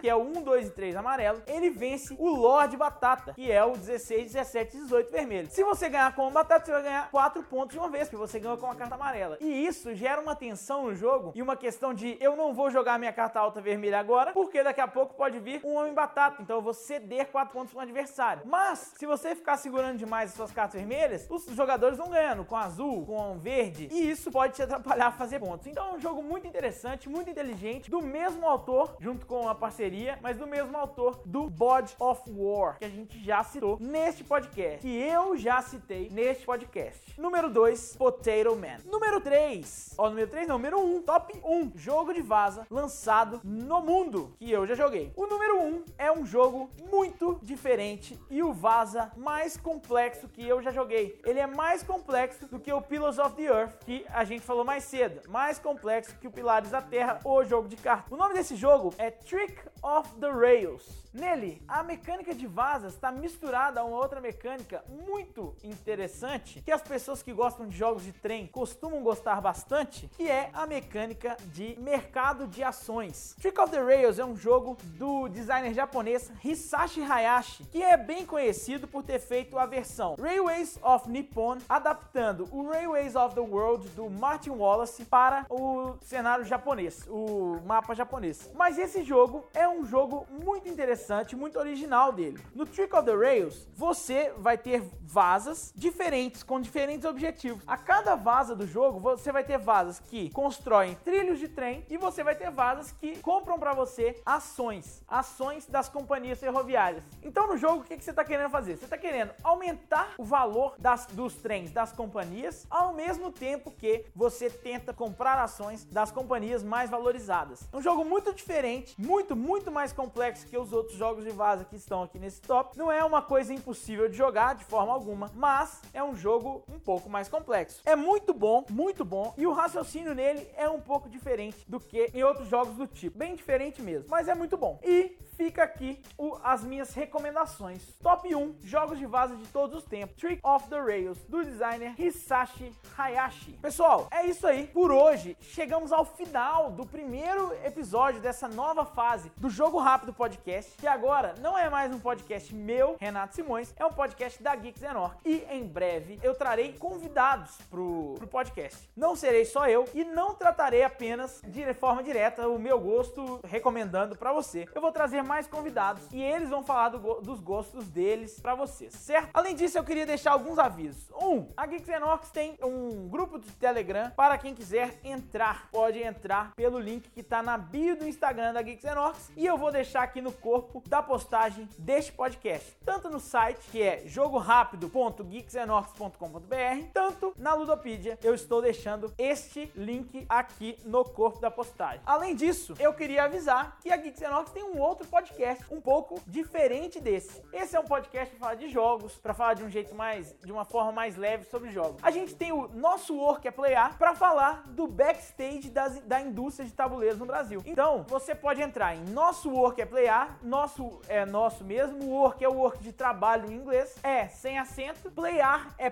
que 0.00 0.08
é 0.08 0.14
o 0.14 0.22
1, 0.22 0.42
2 0.42 0.66
e 0.68 0.70
3 0.70 0.96
amarelo, 0.96 1.42
ele 1.46 1.70
vence 1.70 2.14
o 2.18 2.28
Lorde 2.28 2.76
Batata, 2.76 3.34
que 3.34 3.50
é 3.50 3.64
o 3.64 3.76
16, 3.76 4.32
17 4.32 4.76
e 4.76 4.80
18 4.80 5.10
vermelho. 5.10 5.50
Se 5.50 5.64
você 5.64 5.88
ganhar 5.88 6.14
com 6.14 6.28
o 6.28 6.30
Batata, 6.30 6.64
você 6.64 6.72
vai 6.72 6.82
ganhar 6.82 7.10
4 7.10 7.42
pontos 7.44 7.72
de 7.72 7.78
uma 7.78 7.88
vez, 7.88 8.08
porque 8.08 8.16
você 8.16 8.38
ganhou 8.38 8.56
com 8.58 8.70
a 8.70 8.74
carta 8.74 8.94
amarela. 8.94 9.31
E 9.40 9.66
isso 9.66 9.94
gera 9.94 10.20
uma 10.20 10.34
tensão 10.34 10.84
no 10.84 10.94
jogo 10.94 11.32
e 11.34 11.42
uma 11.42 11.56
questão 11.56 11.92
de 11.94 12.16
eu 12.20 12.36
não 12.36 12.54
vou 12.54 12.70
jogar 12.70 12.98
minha 12.98 13.12
carta 13.12 13.40
alta 13.40 13.60
vermelha 13.60 13.98
agora, 13.98 14.32
porque 14.32 14.62
daqui 14.62 14.80
a 14.80 14.88
pouco 14.88 15.14
pode 15.14 15.38
vir 15.38 15.60
um 15.64 15.76
Homem 15.76 15.94
Batata, 15.94 16.42
então 16.42 16.56
eu 16.56 16.62
vou 16.62 16.74
ceder 16.74 17.26
4 17.26 17.52
pontos 17.52 17.72
para 17.72 17.80
o 17.80 17.82
adversário. 17.82 18.42
Mas, 18.44 18.92
se 18.96 19.06
você 19.06 19.34
ficar 19.34 19.56
segurando 19.56 19.98
demais 19.98 20.30
as 20.30 20.36
suas 20.36 20.52
cartas 20.52 20.80
vermelhas, 20.80 21.26
os 21.30 21.44
jogadores 21.46 21.98
vão 21.98 22.10
ganhando 22.10 22.44
com 22.44 22.56
azul, 22.56 23.04
com 23.06 23.38
verde, 23.38 23.88
e 23.90 24.10
isso 24.10 24.30
pode 24.30 24.54
te 24.54 24.62
atrapalhar 24.62 25.08
a 25.08 25.12
fazer 25.12 25.38
pontos. 25.38 25.66
Então 25.66 25.90
é 25.90 25.94
um 25.94 26.00
jogo 26.00 26.22
muito 26.22 26.46
interessante, 26.46 27.08
muito 27.08 27.30
inteligente, 27.30 27.90
do 27.90 28.00
mesmo 28.00 28.46
autor, 28.46 28.96
junto 29.00 29.26
com 29.26 29.48
a 29.48 29.54
parceria, 29.54 30.18
mas 30.20 30.36
do 30.36 30.46
mesmo 30.46 30.76
autor 30.76 31.22
do 31.24 31.50
God 31.50 31.90
of 31.98 32.22
War, 32.28 32.78
que 32.78 32.84
a 32.84 32.88
gente 32.88 33.22
já 33.24 33.42
citou 33.42 33.78
neste 33.80 34.24
podcast, 34.24 34.80
que 34.80 35.00
eu 35.00 35.36
já 35.36 35.60
citei 35.62 36.08
neste 36.10 36.44
podcast. 36.44 37.20
Número 37.20 37.48
2, 37.48 37.96
Potato 37.96 38.56
Man. 38.56 38.78
Número 38.84 39.20
3, 39.22 39.94
ó, 39.96 40.08
número 40.08 40.28
3 40.28 40.48
não, 40.48 40.56
número 40.56 40.80
1, 40.80 40.96
um, 40.96 41.02
top 41.02 41.40
1, 41.44 41.56
um, 41.56 41.72
jogo 41.76 42.12
de 42.12 42.20
vaza 42.20 42.66
lançado 42.68 43.40
no 43.44 43.80
mundo, 43.80 44.34
que 44.38 44.50
eu 44.50 44.66
já 44.66 44.74
joguei. 44.74 45.12
O 45.16 45.26
número 45.26 45.60
1 45.60 45.66
um 45.66 45.84
é 45.96 46.10
um 46.10 46.26
jogo 46.26 46.68
muito 46.90 47.38
diferente 47.40 48.18
e 48.28 48.42
o 48.42 48.52
vaza 48.52 49.12
mais 49.16 49.56
complexo 49.56 50.28
que 50.28 50.46
eu 50.46 50.60
já 50.60 50.72
joguei. 50.72 51.20
Ele 51.24 51.38
é 51.38 51.46
mais 51.46 51.82
complexo 51.82 52.46
do 52.48 52.58
que 52.58 52.72
o 52.72 52.82
Pillars 52.82 53.18
of 53.18 53.36
the 53.36 53.44
Earth, 53.44 53.84
que 53.84 54.04
a 54.08 54.24
gente 54.24 54.42
falou 54.42 54.64
mais 54.64 54.84
cedo. 54.84 55.20
Mais 55.30 55.58
complexo 55.58 56.16
que 56.18 56.26
o 56.26 56.32
Pilares 56.32 56.70
da 56.70 56.82
Terra, 56.82 57.20
o 57.24 57.44
jogo 57.44 57.68
de 57.68 57.76
cartas. 57.76 58.10
O 58.10 58.16
nome 58.16 58.34
desse 58.34 58.56
jogo 58.56 58.92
é 58.98 59.10
Trick 59.10 59.56
of 59.82 60.08
the 60.18 60.30
Rails. 60.30 61.02
Nele, 61.12 61.62
a 61.68 61.82
mecânica 61.82 62.34
de 62.34 62.46
vazas 62.46 62.94
está 62.94 63.12
misturada 63.12 63.80
a 63.80 63.84
uma 63.84 63.98
outra 63.98 64.18
mecânica 64.18 64.82
muito 64.88 65.54
interessante 65.62 66.62
que 66.62 66.72
as 66.72 66.80
pessoas 66.80 67.22
que 67.22 67.34
gostam 67.34 67.68
de 67.68 67.76
jogos 67.76 68.02
de 68.02 68.12
trem 68.12 68.46
costumam 68.46 69.02
gostar 69.02 69.11
bastante, 69.42 70.08
que 70.16 70.28
é 70.28 70.50
a 70.52 70.66
mecânica 70.66 71.36
de 71.52 71.76
mercado 71.80 72.46
de 72.46 72.62
ações. 72.62 73.34
Trick 73.40 73.60
of 73.60 73.70
the 73.70 73.82
Rails 73.82 74.18
é 74.18 74.24
um 74.24 74.36
jogo 74.36 74.76
do 74.98 75.28
designer 75.28 75.74
japonês 75.74 76.30
Hisashi 76.44 77.02
Hayashi, 77.02 77.64
que 77.64 77.82
é 77.82 77.96
bem 77.96 78.24
conhecido 78.24 78.86
por 78.88 79.02
ter 79.02 79.18
feito 79.18 79.58
a 79.58 79.66
versão 79.66 80.16
Railways 80.20 80.78
of 80.82 81.08
Nippon, 81.08 81.58
adaptando 81.68 82.48
o 82.52 82.68
Railways 82.70 83.14
of 83.16 83.34
the 83.34 83.40
World 83.40 83.88
do 83.90 84.08
Martin 84.08 84.50
Wallace 84.50 85.04
para 85.04 85.46
o 85.50 85.94
cenário 86.00 86.44
japonês, 86.44 87.06
o 87.08 87.60
mapa 87.66 87.94
japonês. 87.94 88.50
Mas 88.54 88.78
esse 88.78 89.02
jogo 89.02 89.44
é 89.52 89.68
um 89.68 89.84
jogo 89.84 90.26
muito 90.30 90.68
interessante, 90.68 91.36
muito 91.36 91.58
original 91.58 92.12
dele. 92.12 92.40
No 92.54 92.64
Trick 92.64 92.94
of 92.94 93.04
the 93.04 93.14
Rails, 93.14 93.66
você 93.74 94.32
vai 94.38 94.56
ter 94.56 94.82
vasas 95.02 95.72
diferentes, 95.76 96.42
com 96.42 96.60
diferentes 96.60 97.04
objetivos. 97.04 97.62
A 97.66 97.76
cada 97.76 98.14
vaza 98.14 98.56
do 98.56 98.66
jogo, 98.66 98.98
você 99.02 99.32
vai 99.32 99.42
ter 99.42 99.58
vasas 99.58 99.98
que 99.98 100.30
constroem 100.30 100.94
trilhos 101.04 101.40
de 101.40 101.48
trem 101.48 101.84
e 101.90 101.96
você 101.96 102.22
vai 102.22 102.36
ter 102.36 102.52
vasas 102.52 102.92
que 102.92 103.18
compram 103.18 103.58
para 103.58 103.74
você 103.74 104.22
ações, 104.24 105.02
ações 105.08 105.66
das 105.66 105.88
companhias 105.88 106.38
ferroviárias. 106.38 107.02
Então 107.20 107.48
no 107.48 107.56
jogo, 107.56 107.80
o 107.80 107.84
que, 107.84 107.96
que 107.96 108.04
você 108.04 108.10
está 108.10 108.24
querendo 108.24 108.48
fazer? 108.48 108.76
Você 108.76 108.84
está 108.84 108.96
querendo 108.96 109.32
aumentar 109.42 110.14
o 110.16 110.24
valor 110.24 110.76
das, 110.78 111.06
dos 111.06 111.34
trens 111.34 111.72
das 111.72 111.90
companhias, 111.90 112.64
ao 112.70 112.94
mesmo 112.94 113.32
tempo 113.32 113.72
que 113.72 114.06
você 114.14 114.48
tenta 114.48 114.92
comprar 114.92 115.36
ações 115.36 115.84
das 115.84 116.12
companhias 116.12 116.62
mais 116.62 116.88
valorizadas. 116.88 117.68
É 117.72 117.76
um 117.76 117.82
jogo 117.82 118.04
muito 118.04 118.32
diferente, 118.32 118.94
muito, 118.96 119.34
muito 119.34 119.72
mais 119.72 119.92
complexo 119.92 120.46
que 120.46 120.56
os 120.56 120.72
outros 120.72 120.96
jogos 120.96 121.24
de 121.24 121.30
vaza 121.30 121.64
que 121.64 121.74
estão 121.74 122.04
aqui 122.04 122.20
nesse 122.20 122.40
top. 122.40 122.78
Não 122.78 122.92
é 122.92 123.02
uma 123.02 123.20
coisa 123.20 123.52
impossível 123.52 124.08
de 124.08 124.16
jogar 124.16 124.54
de 124.54 124.64
forma 124.64 124.92
alguma, 124.92 125.28
mas 125.34 125.82
é 125.92 126.04
um 126.04 126.14
jogo 126.14 126.62
um 126.68 126.78
pouco 126.78 127.10
mais 127.10 127.28
complexo. 127.28 127.82
É 127.84 127.96
muito 127.96 128.32
bom, 128.32 128.64
muito 128.70 128.91
bom, 129.04 129.32
e 129.38 129.46
o 129.46 129.52
raciocínio 129.52 130.14
nele 130.14 130.46
é 130.56 130.68
um 130.68 130.80
pouco 130.80 131.08
diferente 131.08 131.64
do 131.66 131.80
que 131.80 132.10
em 132.12 132.22
outros 132.22 132.48
jogos 132.48 132.74
do 132.76 132.86
tipo. 132.86 133.18
Bem 133.18 133.34
diferente 133.34 133.80
mesmo, 133.80 134.08
mas 134.10 134.28
é 134.28 134.34
muito 134.34 134.56
bom. 134.56 134.78
E 134.82 135.16
fica 135.36 135.62
aqui 135.62 136.00
o, 136.16 136.36
as 136.42 136.62
minhas 136.62 136.94
recomendações. 136.94 137.82
Top 138.02 138.32
1 138.32 138.56
jogos 138.62 138.98
de 138.98 139.06
vaza 139.06 139.34
de 139.36 139.46
todos 139.48 139.78
os 139.78 139.84
tempos. 139.84 140.16
Trick 140.16 140.40
of 140.44 140.68
the 140.68 140.80
Rails, 140.80 141.18
do 141.28 141.44
designer 141.44 141.94
Hisashi 141.98 142.72
Hayashi. 142.96 143.52
Pessoal, 143.60 144.08
é 144.10 144.26
isso 144.26 144.46
aí. 144.46 144.66
Por 144.68 144.92
hoje, 144.92 145.36
chegamos 145.40 145.92
ao 145.92 146.04
final 146.04 146.70
do 146.70 146.86
primeiro 146.86 147.52
episódio 147.64 148.20
dessa 148.20 148.48
nova 148.48 148.84
fase 148.84 149.32
do 149.36 149.50
Jogo 149.50 149.78
Rápido 149.78 150.12
Podcast, 150.12 150.72
que 150.78 150.86
agora 150.86 151.34
não 151.40 151.58
é 151.58 151.68
mais 151.68 151.92
um 151.92 151.98
podcast 151.98 152.54
meu, 152.54 152.96
Renato 153.00 153.34
Simões, 153.34 153.72
é 153.76 153.84
um 153.84 153.92
podcast 153.92 154.42
da 154.42 154.54
Geeks 154.54 154.82
Orc. 154.82 155.16
E 155.24 155.44
em 155.50 155.66
breve 155.66 156.20
eu 156.22 156.34
trarei 156.34 156.74
convidados 156.74 157.56
pro, 157.70 158.14
pro 158.16 158.26
podcast. 158.26 158.71
Não 158.94 159.16
serei 159.16 159.44
só 159.44 159.68
eu 159.68 159.86
e 159.94 160.04
não 160.04 160.34
tratarei 160.34 160.82
apenas 160.82 161.40
de 161.46 161.72
forma 161.74 162.02
direta 162.02 162.48
o 162.48 162.58
meu 162.58 162.78
gosto 162.78 163.40
recomendando 163.44 164.16
para 164.16 164.32
você. 164.32 164.68
Eu 164.74 164.80
vou 164.80 164.92
trazer 164.92 165.22
mais 165.22 165.46
convidados 165.46 166.02
e 166.12 166.22
eles 166.22 166.50
vão 166.50 166.62
falar 166.62 166.90
do, 166.90 167.20
dos 167.20 167.40
gostos 167.40 167.88
deles 167.88 168.38
para 168.40 168.54
vocês, 168.54 168.94
certo? 168.94 169.30
Além 169.32 169.54
disso, 169.54 169.78
eu 169.78 169.84
queria 169.84 170.06
deixar 170.06 170.32
alguns 170.32 170.58
avisos. 170.58 171.10
Um, 171.12 171.46
a 171.56 171.66
Geeks 171.66 171.88
Orcs 172.02 172.30
tem 172.30 172.58
um 172.62 173.08
grupo 173.08 173.38
de 173.38 173.50
Telegram 173.52 174.10
para 174.10 174.36
quem 174.38 174.54
quiser 174.54 174.98
entrar. 175.02 175.68
Pode 175.70 176.02
entrar 176.02 176.52
pelo 176.54 176.78
link 176.78 177.10
que 177.10 177.22
tá 177.22 177.42
na 177.42 177.56
bio 177.58 177.96
do 177.96 178.06
Instagram 178.06 178.52
da 178.52 178.60
Geeks 178.62 178.84
Orcs 178.84 179.32
e 179.36 179.46
eu 179.46 179.56
vou 179.56 179.72
deixar 179.72 180.02
aqui 180.02 180.20
no 180.20 180.32
corpo 180.32 180.82
da 180.86 181.02
postagem 181.02 181.68
deste 181.78 182.12
podcast, 182.12 182.76
tanto 182.84 183.08
no 183.10 183.20
site 183.20 183.60
que 183.70 183.82
é 183.82 184.02
jogorápido.geeksenorcs.com.br, 184.06 186.86
tanto 186.92 187.32
na 187.36 187.54
Ludopedia. 187.54 188.18
Eu 188.22 188.34
estou 188.34 188.61
deixando 188.62 189.12
este 189.18 189.70
link 189.74 190.24
aqui 190.28 190.78
no 190.84 191.04
corpo 191.04 191.40
da 191.40 191.50
postagem. 191.50 192.00
Além 192.06 192.34
disso, 192.34 192.74
eu 192.78 192.94
queria 192.94 193.24
avisar 193.24 193.78
que 193.80 193.92
a 193.92 193.96
Geeks 193.96 194.22
Orcs 194.22 194.52
tem 194.52 194.62
um 194.62 194.78
outro 194.78 195.06
podcast 195.06 195.64
um 195.70 195.80
pouco 195.80 196.20
diferente 196.26 197.00
desse. 197.00 197.42
Esse 197.52 197.76
é 197.76 197.80
um 197.80 197.84
podcast 197.84 198.34
para 198.34 198.40
falar 198.40 198.54
de 198.54 198.68
jogos, 198.68 199.16
para 199.16 199.34
falar 199.34 199.54
de 199.54 199.64
um 199.64 199.70
jeito 199.70 199.94
mais, 199.94 200.34
de 200.44 200.52
uma 200.52 200.64
forma 200.64 200.92
mais 200.92 201.16
leve 201.16 201.44
sobre 201.44 201.70
jogos. 201.70 202.02
A 202.02 202.10
gente 202.10 202.34
tem 202.34 202.52
o 202.52 202.68
nosso 202.68 203.16
Work 203.16 203.46
é 203.46 203.50
Playar 203.50 203.98
para 203.98 204.14
falar 204.14 204.64
do 204.68 204.86
backstage 204.86 205.70
das, 205.70 206.00
da 206.00 206.20
indústria 206.20 206.66
de 206.66 206.72
tabuleiros 206.72 207.18
no 207.18 207.26
Brasil. 207.26 207.62
Então, 207.66 208.04
você 208.08 208.34
pode 208.34 208.62
entrar 208.62 208.94
em 208.94 209.04
nosso 209.10 209.50
Work 209.50 209.80
é 209.80 209.86
Playar, 209.86 210.38
nosso 210.42 211.00
é 211.08 211.26
nosso 211.26 211.64
mesmo, 211.64 212.08
Work 212.08 212.44
é 212.44 212.48
o 212.48 212.54
work 212.54 212.78
de 212.82 212.92
trabalho 212.92 213.50
em 213.50 213.54
inglês, 213.54 213.96
é 214.02 214.28
sem 214.28 214.58
acento, 214.58 215.10
Playar 215.10 215.74
é 215.78 215.90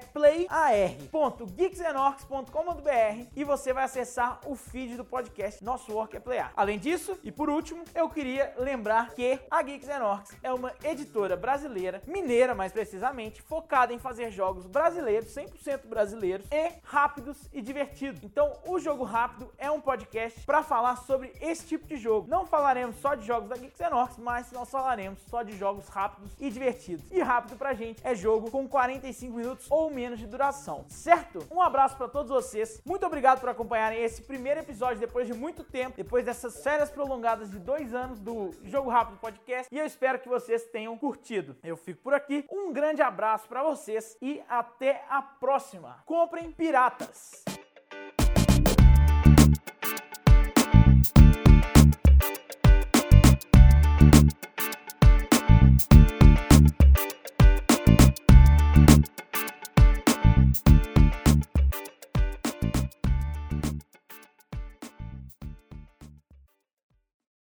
playar.geeksenorcs.com.br 2.61 3.31
e 3.35 3.45
você 3.45 3.73
vai 3.73 3.85
acessar 3.85 4.41
o 4.47 4.55
feed 4.55 4.97
do 4.97 5.05
podcast 5.05 5.63
Nosso 5.65 5.93
Work 5.93 6.17
é 6.17 6.21
Playar. 6.21 6.53
Além 6.57 6.79
disso, 6.79 7.19
e 7.23 7.33
por 7.33 7.49
último, 7.49 7.85
eu 7.95 8.09
queria 8.09 8.55
lembrar 8.59 9.15
que 9.15 9.39
a 9.51 9.63
Geeks 9.63 9.89
Orcs 9.89 10.37
é 10.43 10.53
uma 10.53 10.73
editora 10.85 11.37
brasileira, 11.37 12.03
mineira 12.07 12.55
mais 12.55 12.73
precisamente, 12.73 13.43
focada 13.43 13.93
em 13.93 13.99
fazer 13.99 14.31
jogos 14.31 14.67
brasileiros, 14.67 15.35
100% 15.35 15.87
brasileiros 15.87 16.47
e 16.51 16.73
rápidos 16.83 17.49
e 17.53 17.61
divertidos. 17.61 18.23
Então, 18.23 18.53
o 18.67 18.79
Jogo 18.79 19.05
Rápido 19.05 19.53
é 19.59 19.71
um 19.71 19.81
podcast 19.81 20.41
para 20.41 20.63
falar 20.63 20.97
sobre 20.97 21.33
esse 21.41 21.67
tipo 21.67 21.87
de 21.87 21.97
jogo. 21.97 22.29
Não 22.29 22.47
falaremos 22.47 22.97
só 22.97 23.15
de 23.15 23.27
jogos 23.27 23.49
da 23.49 23.57
Geeks 23.57 23.81
Orcs, 23.81 24.19
mas 24.19 24.53
nós 24.53 24.71
falaremos 24.71 25.21
só 25.29 25.43
de 25.43 25.57
jogos 25.57 25.89
rápidos 25.89 26.33
e 26.39 26.51
divertidos. 26.51 27.11
E 27.11 27.21
rápido 27.21 27.57
pra 27.57 27.75
gente 27.75 28.01
é 28.05 28.15
jogo 28.15 28.51
com 28.51 28.69
45 28.69 29.37
minutos 29.37 29.67
ou 29.71 29.91
menos 29.91 30.19
de 30.19 30.27
duração, 30.27 30.85
certo? 30.89 31.47
Um 31.51 31.61
abraço 31.61 31.97
para 31.97 32.09
todos 32.09 32.31
vocês. 32.51 32.83
Muito 32.85 33.07
obrigado 33.07 33.41
por 33.41 33.49
acompanharem 33.49 34.03
esse 34.03 34.23
primeiro 34.23 34.61
episódio 34.61 34.99
depois 34.99 35.27
de 35.27 35.33
muito 35.33 35.63
tempo, 35.63 35.97
depois 35.97 36.25
dessas 36.25 36.63
férias 36.63 36.91
prolongadas 36.91 37.51
de 37.51 37.59
dois 37.59 37.95
anos 37.95 38.19
do 38.19 38.51
Jogo 38.65 38.91
Rápido 38.91 39.19
Podcast. 39.19 39.73
E 39.73 39.79
eu 39.79 39.87
espero 39.87 40.19
que 40.19 40.29
vocês 40.29 40.65
tenham 40.65 40.99
curtido. 40.99 41.57
Eu 41.63 41.77
fico 41.77 42.03
por 42.03 42.13
aqui. 42.13 42.45
Um 42.51 42.73
grande 42.73 43.03
abraço 43.03 43.49
para 43.49 43.63
vocês 43.63 44.17
e 44.21 44.43
até 44.49 45.05
a 45.09 45.23
próxima. 45.23 46.03
Comprem 46.05 46.51
piratas! 46.51 47.60